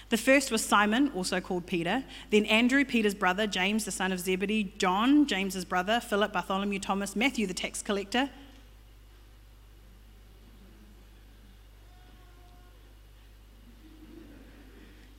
The 0.09 0.17
first 0.17 0.51
was 0.51 0.63
Simon, 0.63 1.11
also 1.15 1.41
called 1.41 1.65
Peter, 1.65 2.03
then 2.29 2.45
Andrew, 2.45 2.85
Peter's 2.85 3.15
brother, 3.15 3.47
James, 3.47 3.85
the 3.85 3.91
son 3.91 4.11
of 4.11 4.19
Zebedee, 4.19 4.73
John, 4.77 5.25
James's 5.25 5.65
brother, 5.65 5.99
Philip, 5.99 6.31
Bartholomew, 6.31 6.79
Thomas, 6.79 7.15
Matthew, 7.15 7.47
the 7.47 7.55
tax 7.55 7.81
collector. 7.81 8.29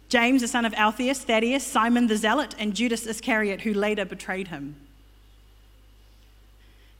James, 0.08 0.40
the 0.40 0.48
son 0.48 0.64
of 0.64 0.72
Alphaeus, 0.74 1.24
Thaddeus, 1.24 1.66
Simon 1.66 2.06
the 2.06 2.16
Zealot, 2.16 2.54
and 2.56 2.72
Judas 2.72 3.06
Iscariot, 3.06 3.62
who 3.62 3.74
later 3.74 4.04
betrayed 4.04 4.48
him. 4.48 4.76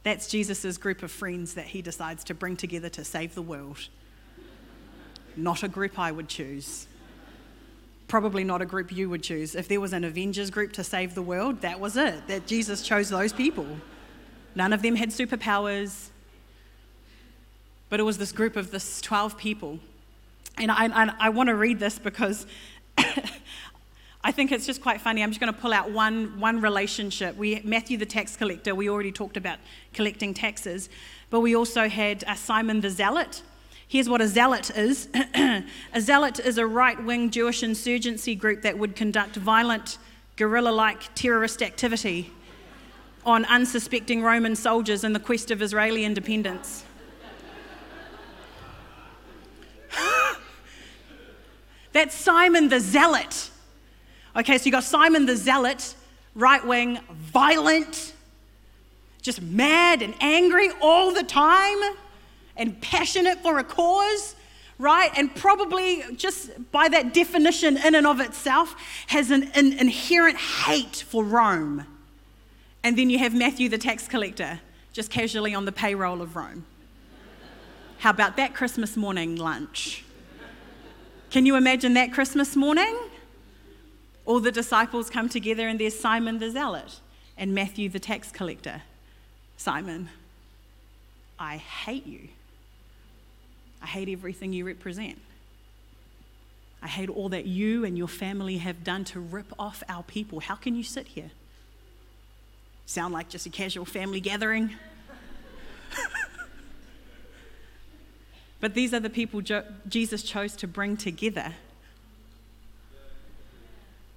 That's 0.03 0.27
Jesus' 0.27 0.77
group 0.77 1.05
of 1.05 1.13
friends 1.13 1.55
that 1.55 1.67
he 1.67 1.83
decides 1.83 2.25
to 2.25 2.35
bring 2.35 2.57
together 2.57 2.89
to 2.91 3.05
save 3.05 3.37
the 3.37 3.43
world. 3.43 3.89
Not 5.37 5.63
a 5.63 5.69
group 5.69 6.01
I 6.01 6.11
would 6.11 6.29
choose 6.29 6.89
probably 8.09 8.45
not 8.45 8.63
a 8.63 8.67
group 8.67 8.93
you 8.93 9.11
would 9.11 9.23
choose. 9.23 9.55
If 9.55 9.69
there 9.69 9.81
was 9.81 9.93
an 9.93 10.05
Avengers 10.05 10.51
group 10.51 10.73
to 10.75 10.85
save 10.85 11.15
the 11.15 11.23
world, 11.23 11.61
that 11.63 11.81
was 11.81 11.97
it, 11.97 12.27
that 12.29 12.47
Jesus 12.47 12.83
chose 12.83 13.09
those 13.09 13.33
people. 13.33 13.67
None 14.55 14.73
of 14.73 14.83
them 14.83 14.97
had 14.97 15.11
superpowers, 15.11 16.09
but 17.89 18.01
it 18.01 18.05
was 18.05 18.19
this 18.19 18.33
group 18.33 18.57
of 18.57 18.71
this 18.71 19.01
12 19.01 19.37
people. 19.37 19.79
And 20.59 20.71
I, 20.71 20.87
I, 20.87 21.15
I 21.21 21.29
want 21.29 21.49
to 21.49 21.55
read 21.55 21.79
this 21.79 21.99
because 21.99 22.47
I 24.25 24.33
think 24.33 24.51
it's 24.53 24.67
just 24.67 24.83
quite 24.83 25.01
funny. 25.01 25.23
I'm 25.23 25.31
just 25.31 25.41
going 25.41 25.53
to 25.53 25.59
pull 25.59 25.73
out 25.73 25.91
one, 25.91 26.41
one 26.41 26.61
relationship. 26.61 27.37
We, 27.37 27.61
Matthew 27.65 27.99
the 27.99 28.07
tax 28.07 28.37
collector, 28.37 28.75
we 28.75 28.89
already 28.89 29.13
talked 29.13 29.37
about 29.37 29.59
collecting 29.93 30.33
taxes, 30.33 30.89
but 31.29 31.41
we 31.41 31.55
also 31.55 31.89
had 31.89 32.25
uh, 32.25 32.35
Simon 32.35 32.81
the 32.81 32.91
zealot 32.91 33.43
Here's 33.89 34.09
what 34.09 34.21
a 34.21 34.27
zealot 34.27 34.71
is 34.77 35.09
a 35.15 36.01
zealot 36.01 36.41
is 36.41 36.59
a 36.59 36.67
right 36.67 37.01
wing 37.03 37.31
Jewish 37.31 37.63
insurgency 37.63 38.35
group 38.35 38.63
that 38.63 38.77
would 38.77 38.97
conduct 38.97 39.37
violent, 39.37 39.99
guerrilla 40.35 40.71
like 40.71 41.15
terrorist 41.15 41.63
activity 41.63 42.33
on 43.25 43.45
unsuspecting 43.45 44.23
Roman 44.23 44.57
soldiers 44.57 45.05
in 45.05 45.13
the 45.13 45.21
quest 45.21 45.53
of 45.53 45.63
Israeli 45.63 46.05
independence. 46.05 46.85
That's 51.93 52.15
Simon 52.15 52.69
the 52.69 52.81
Zealot. 52.81 53.51
Okay, 54.35 54.59
so 54.59 54.65
you 54.65 54.73
got 54.73 54.83
Simon 54.83 55.27
the 55.27 55.37
Zealot, 55.37 55.95
right 56.35 56.67
wing, 56.67 56.99
violent, 57.11 58.15
just 59.23 59.41
mad 59.41 60.03
and 60.03 60.15
angry 60.21 60.71
all 60.81 61.13
the 61.13 61.23
time 61.23 61.79
and 62.57 62.81
passionate 62.81 63.43
for 63.43 63.59
a 63.59 63.65
cause, 63.65 64.35
right? 64.79 65.11
And 65.17 65.35
probably 65.35 66.03
just 66.17 66.51
by 66.73 66.89
that 66.89 67.15
definition, 67.15 67.77
in 67.77 67.95
and 67.95 68.07
of 68.07 68.21
itself, 68.21 68.75
has 69.09 69.31
an, 69.31 69.45
an 69.55 69.73
inherent 69.75 70.39
hate 70.39 71.05
for 71.09 71.25
Rome. 71.25 71.87
And 72.83 72.97
then 72.97 73.11
you 73.11 73.19
have 73.19 73.35
Matthew 73.35 73.69
the 73.69 73.79
tax 73.79 74.07
collector, 74.07 74.61
just 74.93 75.11
casually 75.11 75.55
on 75.55 75.65
the 75.65 75.73
payroll 75.73 76.23
of 76.23 76.37
Rome. 76.37 76.65
How 77.99 78.11
about 78.11 78.37
that 78.37 78.55
Christmas 78.55 78.97
morning 78.97 79.37
lunch? 79.37 80.05
Can 81.31 81.47
you 81.47 81.57
imagine 81.57 81.95
that 81.95 82.13
Christmas 82.13 82.55
morning? 82.55 82.97
All 84.25 84.41
the 84.41 84.53
disciples 84.53 85.11
come 85.11 85.29
together, 85.29 85.69
and 85.69 85.79
there's 85.79 85.99
Simon 85.99 86.39
the 86.39 86.51
Zealot 86.51 87.01
and 87.37 87.55
Matthew 87.55 87.89
the 87.89 87.99
tax 87.99 88.31
collector. 88.31 88.83
Simon, 89.57 90.09
I 91.39 91.57
hate 91.57 92.07
you. 92.07 92.29
I 93.83 93.87
hate 93.87 94.09
everything 94.09 94.53
you 94.53 94.67
represent. 94.67 95.19
I 96.83 96.89
hate 96.89 97.09
all 97.09 97.29
that 97.31 97.47
you 97.47 97.85
and 97.85 97.97
your 97.97 98.09
family 98.09 98.59
have 98.59 98.85
done 98.85 99.05
to 99.07 99.21
rip 99.21 99.53
off 99.59 99.83
our 99.89 100.03
people. 100.03 100.41
How 100.41 100.55
can 100.55 100.77
you 100.77 100.83
sit 100.83 101.09
here? 101.09 101.31
Sound 102.87 103.13
like 103.13 103.29
just 103.29 103.47
a 103.47 103.51
casual 103.51 103.85
family 103.85 104.21
gathering? 104.21 104.75
but 108.61 108.75
these 108.75 108.95
are 108.95 109.01
the 109.01 109.11
people 109.11 109.43
Jesus 109.89 110.23
chose 110.23 110.55
to 110.57 110.69
bring 110.69 110.97
together. 110.97 111.55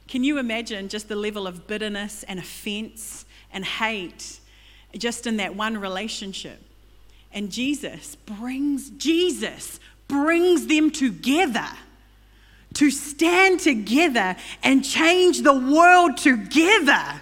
Can 0.08 0.24
you 0.24 0.38
imagine 0.38 0.90
just 0.90 1.08
the 1.08 1.16
level 1.16 1.48
of 1.48 1.68
bitterness 1.68 2.24
and 2.24 2.40
offense 2.40 3.26
and 3.52 3.64
hate 3.64 4.40
just 4.98 5.26
in 5.28 5.38
that 5.38 5.56
one 5.56 5.78
relationship? 5.78 6.62
And 7.32 7.52
Jesus 7.52 8.16
brings 8.16 8.90
Jesus 8.92 9.80
brings 10.08 10.68
them 10.68 10.92
together 10.92 11.68
to 12.74 12.92
stand 12.92 13.60
together 13.60 14.36
and 14.64 14.84
change 14.84 15.42
the 15.42 15.54
world 15.54 16.18
together. 16.18 17.22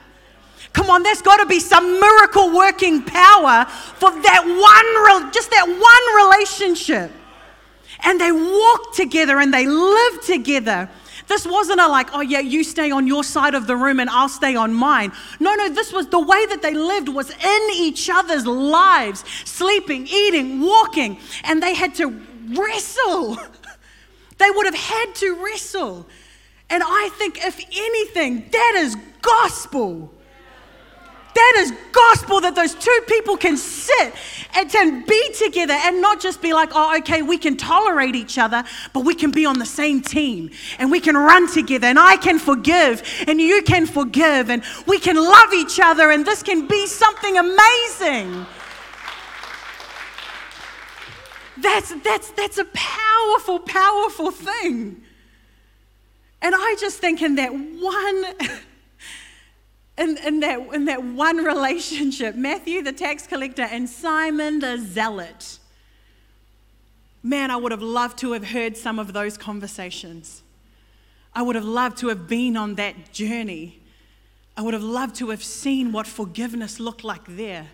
Come 0.74 0.90
on, 0.90 1.04
there's 1.04 1.22
got 1.22 1.38
to 1.38 1.46
be 1.46 1.60
some 1.60 2.00
miracle 2.00 2.56
working 2.56 3.04
power 3.04 3.66
for 3.66 4.12
that 4.12 4.44
one, 4.46 5.32
just 5.32 5.50
that 5.52 5.66
one 5.68 6.28
relationship. 6.28 7.12
And 8.04 8.22
they 8.22 8.32
walk 8.32 8.94
together 8.94 9.40
and 9.40 9.54
they 9.54 9.66
live 9.66 10.24
together. 10.26 10.90
This 11.28 11.46
wasn't 11.46 11.82
a 11.82 11.88
like, 11.88 12.10
oh 12.14 12.22
yeah, 12.22 12.40
you 12.40 12.64
stay 12.64 12.90
on 12.92 13.06
your 13.06 13.24
side 13.24 13.54
of 13.54 13.68
the 13.68 13.76
room 13.76 14.00
and 14.00 14.10
I'll 14.10 14.30
stay 14.30 14.56
on 14.56 14.74
mine. 14.74 15.12
No, 15.40 15.56
no, 15.56 15.70
this 15.70 15.92
was 15.92 16.08
the 16.08 16.20
way 16.20 16.46
that 16.46 16.62
they 16.62 16.74
lived 16.74 17.10
was 17.10 17.30
in 17.30 17.70
each 17.74 18.10
other's 18.10 18.46
lives, 18.46 19.24
sleeping, 19.44 20.08
eating, 20.08 20.62
walking, 20.62 21.20
and 21.44 21.62
they 21.62 21.74
had 21.74 21.96
to 21.96 22.22
wrestle. 22.56 23.38
They 24.38 24.50
would 24.52 24.66
have 24.66 24.76
had 24.76 25.16
to 25.16 25.36
wrestle. 25.44 26.06
And 26.70 26.84
I 26.86 27.10
think, 27.14 27.44
if 27.44 27.60
anything, 27.76 28.50
that 28.52 28.74
is 28.78 28.96
gospel. 29.22 30.14
That 31.36 31.54
is 31.58 31.72
gospel 31.92 32.42
that 32.42 32.56
those 32.56 32.74
two 32.74 33.00
people 33.08 33.38
can 33.38 33.58
sit 33.58 34.14
and 34.56 34.70
can 34.72 35.06
be 35.06 35.34
together 35.34 35.74
and 35.74 36.02
not 36.02 36.20
just 36.20 36.42
be 36.42 36.54
like, 36.54 36.70
oh, 36.74 36.98
okay, 36.98 37.22
we 37.22 37.38
can 37.38 37.56
tolerate 37.56 38.16
each 38.16 38.38
other, 38.38 38.64
but 38.94 39.02
we 39.02 39.14
can 39.14 39.32
be 39.32 39.46
on 39.46 39.60
the 39.60 39.66
same 39.66 40.02
team 40.02 40.50
and 40.80 40.90
we 40.90 41.00
can 41.00 41.16
run 41.16 41.52
together 41.52 41.88
and 41.88 42.00
I 42.00 42.18
can 42.18 42.40
forgive 42.40 43.04
and 43.28 43.40
you 43.40 43.62
can 43.62 43.86
forgive 43.86 44.50
and 44.50 44.64
we 44.88 45.00
can 45.00 45.16
love 45.16 45.54
each 45.54 45.80
other 45.80 46.10
and 46.12 46.26
this 46.26 46.42
can 46.42 46.68
be 46.68 46.88
something 46.88 47.38
amazing. 47.38 48.46
That's, 51.58 51.94
that's, 52.02 52.32
that's 52.32 52.58
a 52.58 52.66
powerful, 52.74 53.60
powerful 53.60 54.32
thing. 54.32 55.02
And 56.42 56.54
I 56.56 56.76
just 56.80 57.00
think 57.00 57.22
in 57.22 57.36
that 57.36 57.52
one, 57.52 58.26
in, 59.98 60.18
in, 60.18 60.40
that, 60.42 60.60
in 60.74 60.86
that 60.86 61.04
one 61.04 61.38
relationship, 61.38 62.36
Matthew 62.36 62.84
the 62.84 62.94
tax 62.94 63.26
collector 63.26 63.64
and 63.64 63.90
Simon 63.90 64.60
the 64.60 64.78
zealot, 64.78 65.60
man, 67.24 67.52
I 67.52 67.56
would 67.56 67.72
have 67.72 67.82
loved 67.82 68.20
to 68.20 68.34
have 68.34 68.50
heard 68.50 68.78
some 68.78 69.00
of 69.00 69.14
those 69.14 69.38
conversations. 69.38 70.44
I 71.34 71.42
would 71.42 71.56
have 71.56 71.66
loved 71.66 71.98
to 71.98 72.08
have 72.08 72.28
been 72.28 72.56
on 72.56 72.76
that 72.76 73.12
journey. 73.12 73.82
I 74.56 74.62
would 74.62 74.74
have 74.74 74.84
loved 74.84 75.16
to 75.18 75.30
have 75.30 75.44
seen 75.44 75.92
what 75.92 76.08
forgiveness 76.08 76.80
looked 76.80 77.04
like 77.04 77.26
there. 77.28 77.68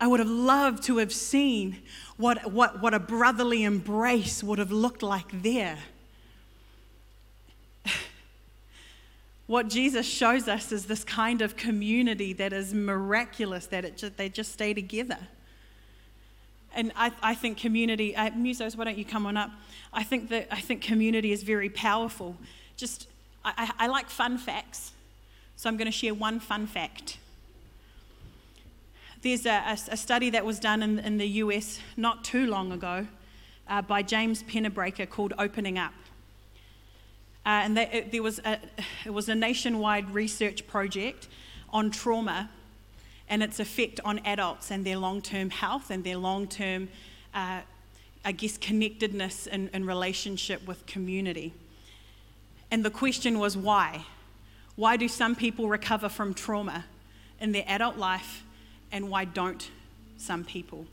I 0.00 0.06
would 0.06 0.20
have 0.20 0.28
loved 0.28 0.84
to 0.84 0.98
have 0.98 1.12
seen 1.12 1.78
what, 2.16 2.52
what, 2.52 2.80
what 2.80 2.94
a 2.94 3.00
brotherly 3.00 3.64
embrace 3.64 4.44
would 4.44 4.58
have 4.58 4.70
looked 4.70 5.02
like 5.02 5.42
there. 5.42 5.78
What 9.48 9.68
Jesus 9.68 10.06
shows 10.06 10.46
us 10.46 10.72
is 10.72 10.84
this 10.84 11.02
kind 11.02 11.40
of 11.40 11.56
community 11.56 12.34
that 12.34 12.52
is 12.52 12.74
miraculous, 12.74 13.66
that 13.66 13.84
it 13.84 13.96
just, 13.96 14.16
they 14.18 14.28
just 14.28 14.52
stay 14.52 14.74
together. 14.74 15.16
And 16.74 16.92
I, 16.94 17.12
I 17.22 17.34
think 17.34 17.56
community, 17.56 18.14
uh, 18.14 18.30
Musos, 18.30 18.76
why 18.76 18.84
don't 18.84 18.98
you 18.98 19.06
come 19.06 19.24
on 19.24 19.38
up? 19.38 19.50
I 19.92 20.02
think 20.02 20.28
that 20.28 20.48
I 20.50 20.60
think 20.60 20.82
community 20.82 21.32
is 21.32 21.42
very 21.42 21.70
powerful. 21.70 22.36
Just, 22.76 23.08
I, 23.42 23.72
I 23.78 23.86
like 23.86 24.10
fun 24.10 24.36
facts, 24.36 24.92
so 25.56 25.70
I'm 25.70 25.78
going 25.78 25.86
to 25.86 25.92
share 25.92 26.12
one 26.12 26.40
fun 26.40 26.66
fact. 26.66 27.16
There's 29.22 29.46
a, 29.46 29.50
a, 29.66 29.78
a 29.92 29.96
study 29.96 30.28
that 30.28 30.44
was 30.44 30.60
done 30.60 30.82
in, 30.82 30.98
in, 30.98 31.16
the 31.16 31.26
US 31.26 31.80
not 31.96 32.22
too 32.22 32.46
long 32.46 32.70
ago 32.70 33.06
uh, 33.66 33.80
by 33.80 34.02
James 34.02 34.42
Pennebaker 34.42 35.08
called 35.08 35.32
Opening 35.38 35.78
Up. 35.78 35.94
Uh, 37.48 37.62
and 37.64 37.78
that, 37.78 37.94
it, 37.94 38.12
there 38.12 38.22
was 38.22 38.40
a, 38.40 38.58
it 39.06 39.10
was 39.10 39.30
a 39.30 39.34
nationwide 39.34 40.10
research 40.10 40.66
project 40.66 41.28
on 41.70 41.90
trauma 41.90 42.50
and 43.26 43.42
its 43.42 43.58
effect 43.58 44.00
on 44.04 44.18
adults 44.26 44.70
and 44.70 44.84
their 44.84 44.98
long 44.98 45.22
term 45.22 45.48
health 45.48 45.90
and 45.90 46.04
their 46.04 46.18
long 46.18 46.46
term, 46.46 46.90
uh, 47.32 47.60
I 48.22 48.32
guess, 48.32 48.58
connectedness 48.58 49.46
and, 49.46 49.70
and 49.72 49.86
relationship 49.86 50.66
with 50.66 50.84
community. 50.84 51.54
And 52.70 52.84
the 52.84 52.90
question 52.90 53.38
was 53.38 53.56
why? 53.56 54.04
Why 54.76 54.98
do 54.98 55.08
some 55.08 55.34
people 55.34 55.68
recover 55.68 56.10
from 56.10 56.34
trauma 56.34 56.84
in 57.40 57.52
their 57.52 57.64
adult 57.66 57.96
life 57.96 58.44
and 58.92 59.08
why 59.08 59.24
don't 59.24 59.70
some 60.18 60.44
people? 60.44 60.84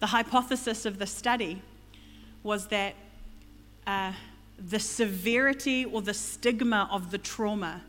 The 0.00 0.08
hypothesis 0.08 0.84
of 0.84 0.98
the 0.98 1.06
study 1.06 1.62
was 2.42 2.66
that 2.66 2.96
uh, 3.86 4.12
the 4.58 4.78
severity 4.78 5.84
or 5.84 6.02
the 6.02 6.14
stigma 6.14 6.88
of 6.90 7.10
the 7.10 7.18
trauma 7.18 7.82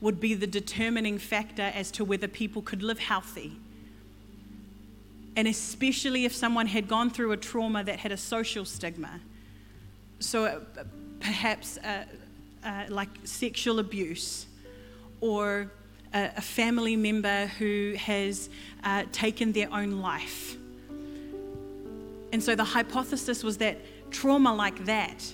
would 0.00 0.20
be 0.20 0.34
the 0.34 0.46
determining 0.46 1.18
factor 1.18 1.70
as 1.74 1.90
to 1.90 2.04
whether 2.04 2.28
people 2.28 2.62
could 2.62 2.82
live 2.82 2.98
healthy. 2.98 3.52
And 5.36 5.46
especially 5.46 6.24
if 6.24 6.34
someone 6.34 6.66
had 6.66 6.88
gone 6.88 7.10
through 7.10 7.32
a 7.32 7.36
trauma 7.36 7.84
that 7.84 8.00
had 8.00 8.12
a 8.12 8.16
social 8.16 8.64
stigma. 8.64 9.20
So 10.18 10.44
uh, 10.44 10.84
perhaps 11.20 11.78
uh, 11.78 12.04
uh, 12.64 12.84
like 12.88 13.08
sexual 13.24 13.78
abuse 13.78 14.46
or 15.20 15.70
a, 16.12 16.30
a 16.36 16.40
family 16.40 16.96
member 16.96 17.46
who 17.46 17.94
has 17.96 18.48
uh, 18.84 19.04
taken 19.12 19.52
their 19.52 19.72
own 19.72 20.00
life. 20.00 20.56
And 22.32 22.42
so 22.42 22.54
the 22.54 22.64
hypothesis 22.64 23.42
was 23.42 23.58
that 23.58 23.78
trauma 24.10 24.54
like 24.54 24.84
that, 24.86 25.32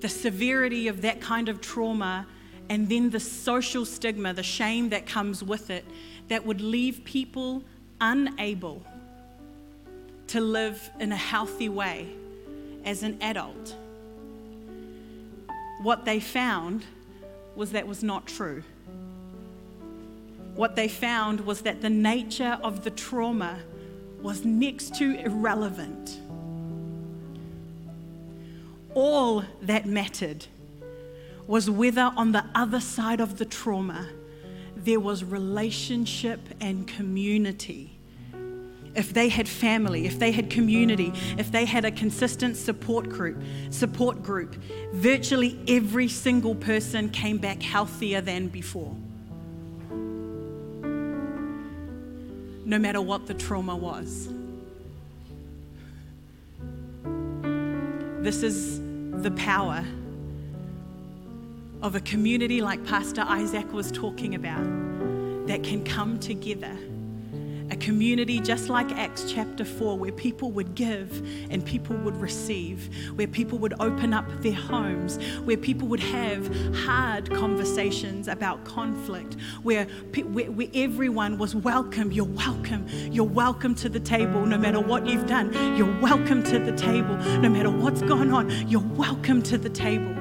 the 0.00 0.08
severity 0.08 0.88
of 0.88 1.02
that 1.02 1.20
kind 1.20 1.48
of 1.48 1.60
trauma, 1.60 2.26
and 2.68 2.88
then 2.88 3.10
the 3.10 3.20
social 3.20 3.84
stigma, 3.84 4.32
the 4.32 4.42
shame 4.42 4.90
that 4.90 5.06
comes 5.06 5.42
with 5.42 5.70
it, 5.70 5.84
that 6.28 6.44
would 6.44 6.60
leave 6.60 7.04
people 7.04 7.62
unable 8.00 8.82
to 10.28 10.40
live 10.40 10.90
in 11.00 11.10
a 11.10 11.16
healthy 11.16 11.68
way 11.68 12.08
as 12.84 13.02
an 13.02 13.16
adult. 13.22 13.74
What 15.82 16.04
they 16.04 16.20
found 16.20 16.84
was 17.56 17.72
that 17.72 17.86
was 17.86 18.02
not 18.02 18.26
true 18.26 18.62
what 20.58 20.74
they 20.74 20.88
found 20.88 21.40
was 21.42 21.60
that 21.60 21.82
the 21.82 21.88
nature 21.88 22.58
of 22.64 22.82
the 22.82 22.90
trauma 22.90 23.60
was 24.20 24.44
next 24.44 24.96
to 24.96 25.16
irrelevant. 25.20 26.18
All 29.00 29.44
that 29.62 29.86
mattered 29.86 30.46
was 31.46 31.70
whether 31.70 32.12
on 32.16 32.32
the 32.32 32.44
other 32.52 32.80
side 32.80 33.20
of 33.20 33.38
the 33.38 33.44
trauma 33.44 34.08
there 34.74 34.98
was 34.98 35.22
relationship 35.22 36.40
and 36.60 36.88
community. 36.88 37.96
If 38.96 39.14
they 39.14 39.28
had 39.28 39.48
family, 39.48 40.06
if 40.06 40.18
they 40.18 40.32
had 40.32 40.50
community, 40.50 41.12
if 41.38 41.52
they 41.52 41.64
had 41.64 41.84
a 41.84 41.92
consistent 41.92 42.56
support 42.56 43.08
group, 43.08 43.40
support 43.70 44.20
group, 44.20 44.56
virtually 44.92 45.60
every 45.68 46.08
single 46.08 46.56
person 46.56 47.08
came 47.08 47.38
back 47.38 47.62
healthier 47.62 48.20
than 48.20 48.48
before. 48.48 48.96
no 52.64 52.78
matter 52.78 53.00
what 53.00 53.26
the 53.26 53.32
trauma 53.32 53.74
was. 53.74 54.28
This 58.20 58.42
is 58.42 58.87
the 59.22 59.30
power 59.32 59.84
of 61.82 61.96
a 61.96 62.00
community 62.00 62.60
like 62.60 62.84
Pastor 62.86 63.22
Isaac 63.22 63.72
was 63.72 63.90
talking 63.90 64.36
about 64.36 64.64
that 65.48 65.64
can 65.64 65.84
come 65.84 66.20
together. 66.20 66.76
Community 67.80 68.40
just 68.40 68.68
like 68.68 68.90
Acts 68.92 69.30
chapter 69.30 69.64
4, 69.64 69.96
where 69.96 70.12
people 70.12 70.50
would 70.52 70.74
give 70.74 71.24
and 71.50 71.64
people 71.64 71.96
would 71.98 72.16
receive, 72.20 72.88
where 73.16 73.26
people 73.26 73.58
would 73.58 73.74
open 73.80 74.12
up 74.12 74.26
their 74.42 74.52
homes, 74.52 75.18
where 75.44 75.56
people 75.56 75.86
would 75.88 76.00
have 76.00 76.74
hard 76.74 77.30
conversations 77.30 78.28
about 78.28 78.64
conflict, 78.64 79.36
where, 79.62 79.84
where, 79.84 80.50
where 80.50 80.68
everyone 80.74 81.38
was 81.38 81.54
welcome. 81.54 82.10
You're 82.10 82.24
welcome. 82.24 82.86
You're 83.10 83.24
welcome 83.24 83.74
to 83.76 83.88
the 83.88 84.00
table 84.00 84.44
no 84.44 84.58
matter 84.58 84.80
what 84.80 85.06
you've 85.06 85.26
done. 85.26 85.52
You're 85.76 86.00
welcome 86.00 86.42
to 86.44 86.58
the 86.58 86.72
table 86.72 87.16
no 87.16 87.48
matter 87.48 87.70
what's 87.70 88.02
going 88.02 88.32
on. 88.32 88.50
You're 88.68 88.80
welcome 88.80 89.42
to 89.44 89.58
the 89.58 89.70
table. 89.70 90.14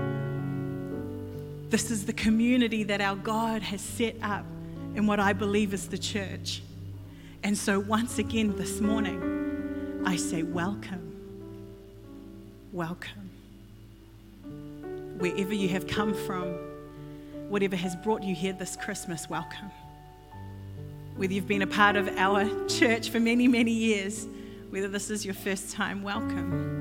This 1.70 1.92
is 1.92 2.06
the 2.06 2.14
community 2.14 2.84
that 2.84 3.02
our 3.02 3.16
God 3.16 3.62
has 3.62 3.82
set 3.82 4.16
up 4.22 4.46
in 4.96 5.06
what 5.06 5.20
I 5.20 5.34
believe 5.34 5.74
is 5.74 5.88
the 5.88 5.98
church. 5.98 6.62
And 7.44 7.58
so, 7.58 7.80
once 7.80 8.20
again 8.20 8.56
this 8.56 8.82
morning, 8.82 10.02
I 10.06 10.16
say, 10.16 10.44
Welcome. 10.44 11.04
Welcome. 12.74 13.30
Wherever 15.20 15.54
you 15.54 15.70
have 15.70 15.88
come 15.88 16.14
from, 16.14 16.54
whatever 17.50 17.76
has 17.76 17.96
brought 17.96 18.24
you 18.24 18.36
here 18.36 18.54
this 18.54 18.76
Christmas, 18.76 19.30
welcome. 19.30 19.72
Whether 21.16 21.34
you've 21.34 21.48
been 21.48 21.62
a 21.62 21.68
part 21.68 21.96
of 21.96 22.08
our 22.18 22.68
church 22.68 23.10
for 23.10 23.20
many, 23.20 23.48
many 23.48 23.72
years, 23.72 24.28
whether 24.70 24.88
this 24.88 25.10
is 25.10 25.26
your 25.26 25.34
first 25.34 25.74
time, 25.74 26.04
welcome. 26.04 26.76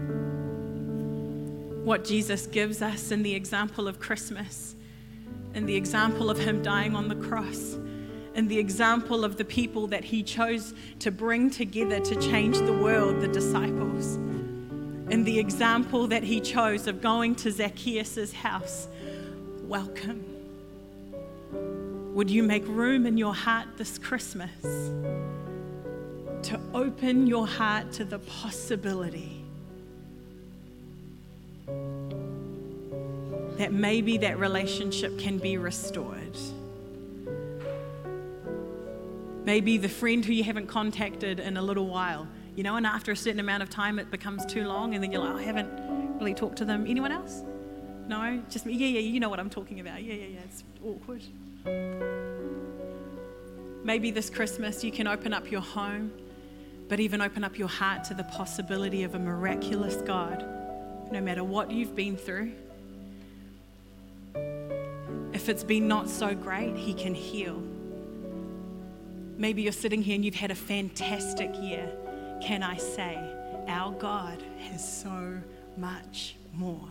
What 1.85 2.05
Jesus 2.05 2.47
gives 2.47 2.83
us 2.83 3.11
in 3.12 3.23
the 3.23 3.35
example 3.35 3.88
of 3.88 4.01
Christmas, 4.01 4.75
in 5.55 5.64
the 5.66 5.77
example 5.77 6.29
of 6.29 6.38
Him 6.38 6.62
dying 6.62 6.95
on 6.97 7.09
the 7.09 7.14
cross 7.14 7.77
in 8.37 8.46
the 8.49 8.59
example 8.59 9.25
of 9.25 9.38
the 9.38 9.44
people 9.46 9.87
that 9.87 10.05
he 10.05 10.22
chose 10.22 10.75
to 10.99 11.11
bring 11.11 11.49
together 11.49 11.99
to 11.99 12.14
change 12.16 12.59
the 12.59 12.72
world, 12.72 13.18
the 13.22 13.29
disciples, 13.29 14.16
in 15.11 15.25
the 15.25 15.38
example 15.38 16.07
that 16.07 16.22
he 16.22 16.38
chose 16.38 16.87
of 16.87 17.01
going 17.01 17.35
to 17.35 17.51
Zacchaeus' 17.51 18.35
house. 18.35 18.88
Welcome. 19.62 20.22
Would 22.14 22.31
you 22.31 22.42
make 22.42 22.66
room 22.68 23.07
in 23.07 23.16
your 23.16 23.35
heart 23.35 23.68
this 23.79 23.96
Christmas 23.96 24.53
to 26.42 26.61
open 26.75 27.27
your 27.27 27.46
heart 27.46 27.90
to 27.92 28.05
the 28.05 28.18
possibility 28.18 29.42
that 33.57 33.72
maybe 33.72 34.18
that 34.18 34.38
relationship 34.38 35.18
can 35.18 35.38
be 35.38 35.57
restored? 35.57 36.37
Maybe 39.46 39.78
the 39.78 39.88
friend 39.88 40.24
who 40.24 40.32
you 40.32 40.42
haven't 40.42 40.66
contacted 40.66 41.38
in 41.38 41.56
a 41.56 41.62
little 41.62 41.87
while, 41.87 42.26
you 42.56 42.64
know, 42.64 42.74
and 42.74 42.85
after 42.85 43.12
a 43.12 43.16
certain 43.16 43.38
amount 43.38 43.62
of 43.62 43.70
time 43.70 44.00
it 44.00 44.11
becomes 44.11 44.44
too 44.44 44.66
long 44.66 44.94
and 44.94 45.02
then 45.02 45.12
you're 45.12 45.22
like, 45.22 45.35
oh, 45.35 45.38
I 45.38 45.42
haven't 45.42 46.18
really 46.18 46.35
talked 46.35 46.56
to 46.56 46.64
them. 46.64 46.85
Anyone 46.88 47.12
else? 47.12 47.42
No? 48.09 48.42
Just 48.50 48.66
me? 48.66 48.74
Yeah, 48.74 48.88
yeah, 48.88 48.98
you 48.98 49.20
know 49.20 49.28
what 49.28 49.38
I'm 49.38 49.48
talking 49.48 49.78
about. 49.78 50.02
Yeah, 50.02 50.14
yeah, 50.14 50.26
yeah. 50.26 50.40
It's 50.40 50.64
awkward. 50.85 51.22
Maybe 53.85 54.11
this 54.11 54.30
Christmas 54.30 54.82
you 54.82 54.90
can 54.90 55.06
open 55.06 55.32
up 55.32 55.48
your 55.48 55.61
home, 55.61 56.11
but 56.88 56.98
even 56.98 57.20
open 57.20 57.44
up 57.44 57.56
your 57.56 57.68
heart 57.68 58.02
to 58.04 58.14
the 58.14 58.24
possibility 58.24 59.04
of 59.04 59.14
a 59.14 59.18
miraculous 59.20 59.94
God, 59.96 60.44
no 61.12 61.20
matter 61.20 61.44
what 61.44 61.70
you've 61.70 61.94
been 61.94 62.16
through. 62.16 62.50
If 65.32 65.48
it's 65.48 65.62
been 65.62 65.87
not 65.87 66.11
so 66.11 66.35
great, 66.35 66.76
He 66.76 66.94
can 66.94 67.14
heal. 67.14 67.62
Maybe 69.38 69.62
you're 69.62 69.72
sitting 69.72 70.03
here 70.03 70.14
and 70.14 70.25
you've 70.25 70.35
had 70.35 70.51
a 70.51 70.55
fantastic 70.57 71.55
year. 71.61 71.90
Can 72.42 72.62
I 72.62 72.77
say, 72.77 73.18
our 73.68 73.92
God 73.92 74.42
has 74.70 75.03
so 75.03 75.38
much 75.77 76.37
more? 76.55 76.88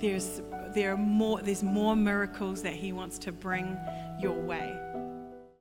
There's, 0.00 0.42
there 0.74 0.92
are 0.92 0.96
more, 0.96 1.40
there's 1.42 1.62
more 1.62 1.94
miracles 1.94 2.62
that 2.62 2.72
He 2.72 2.92
wants 2.92 3.18
to 3.20 3.32
bring 3.32 3.78
your 4.20 4.32
way. 4.32 4.76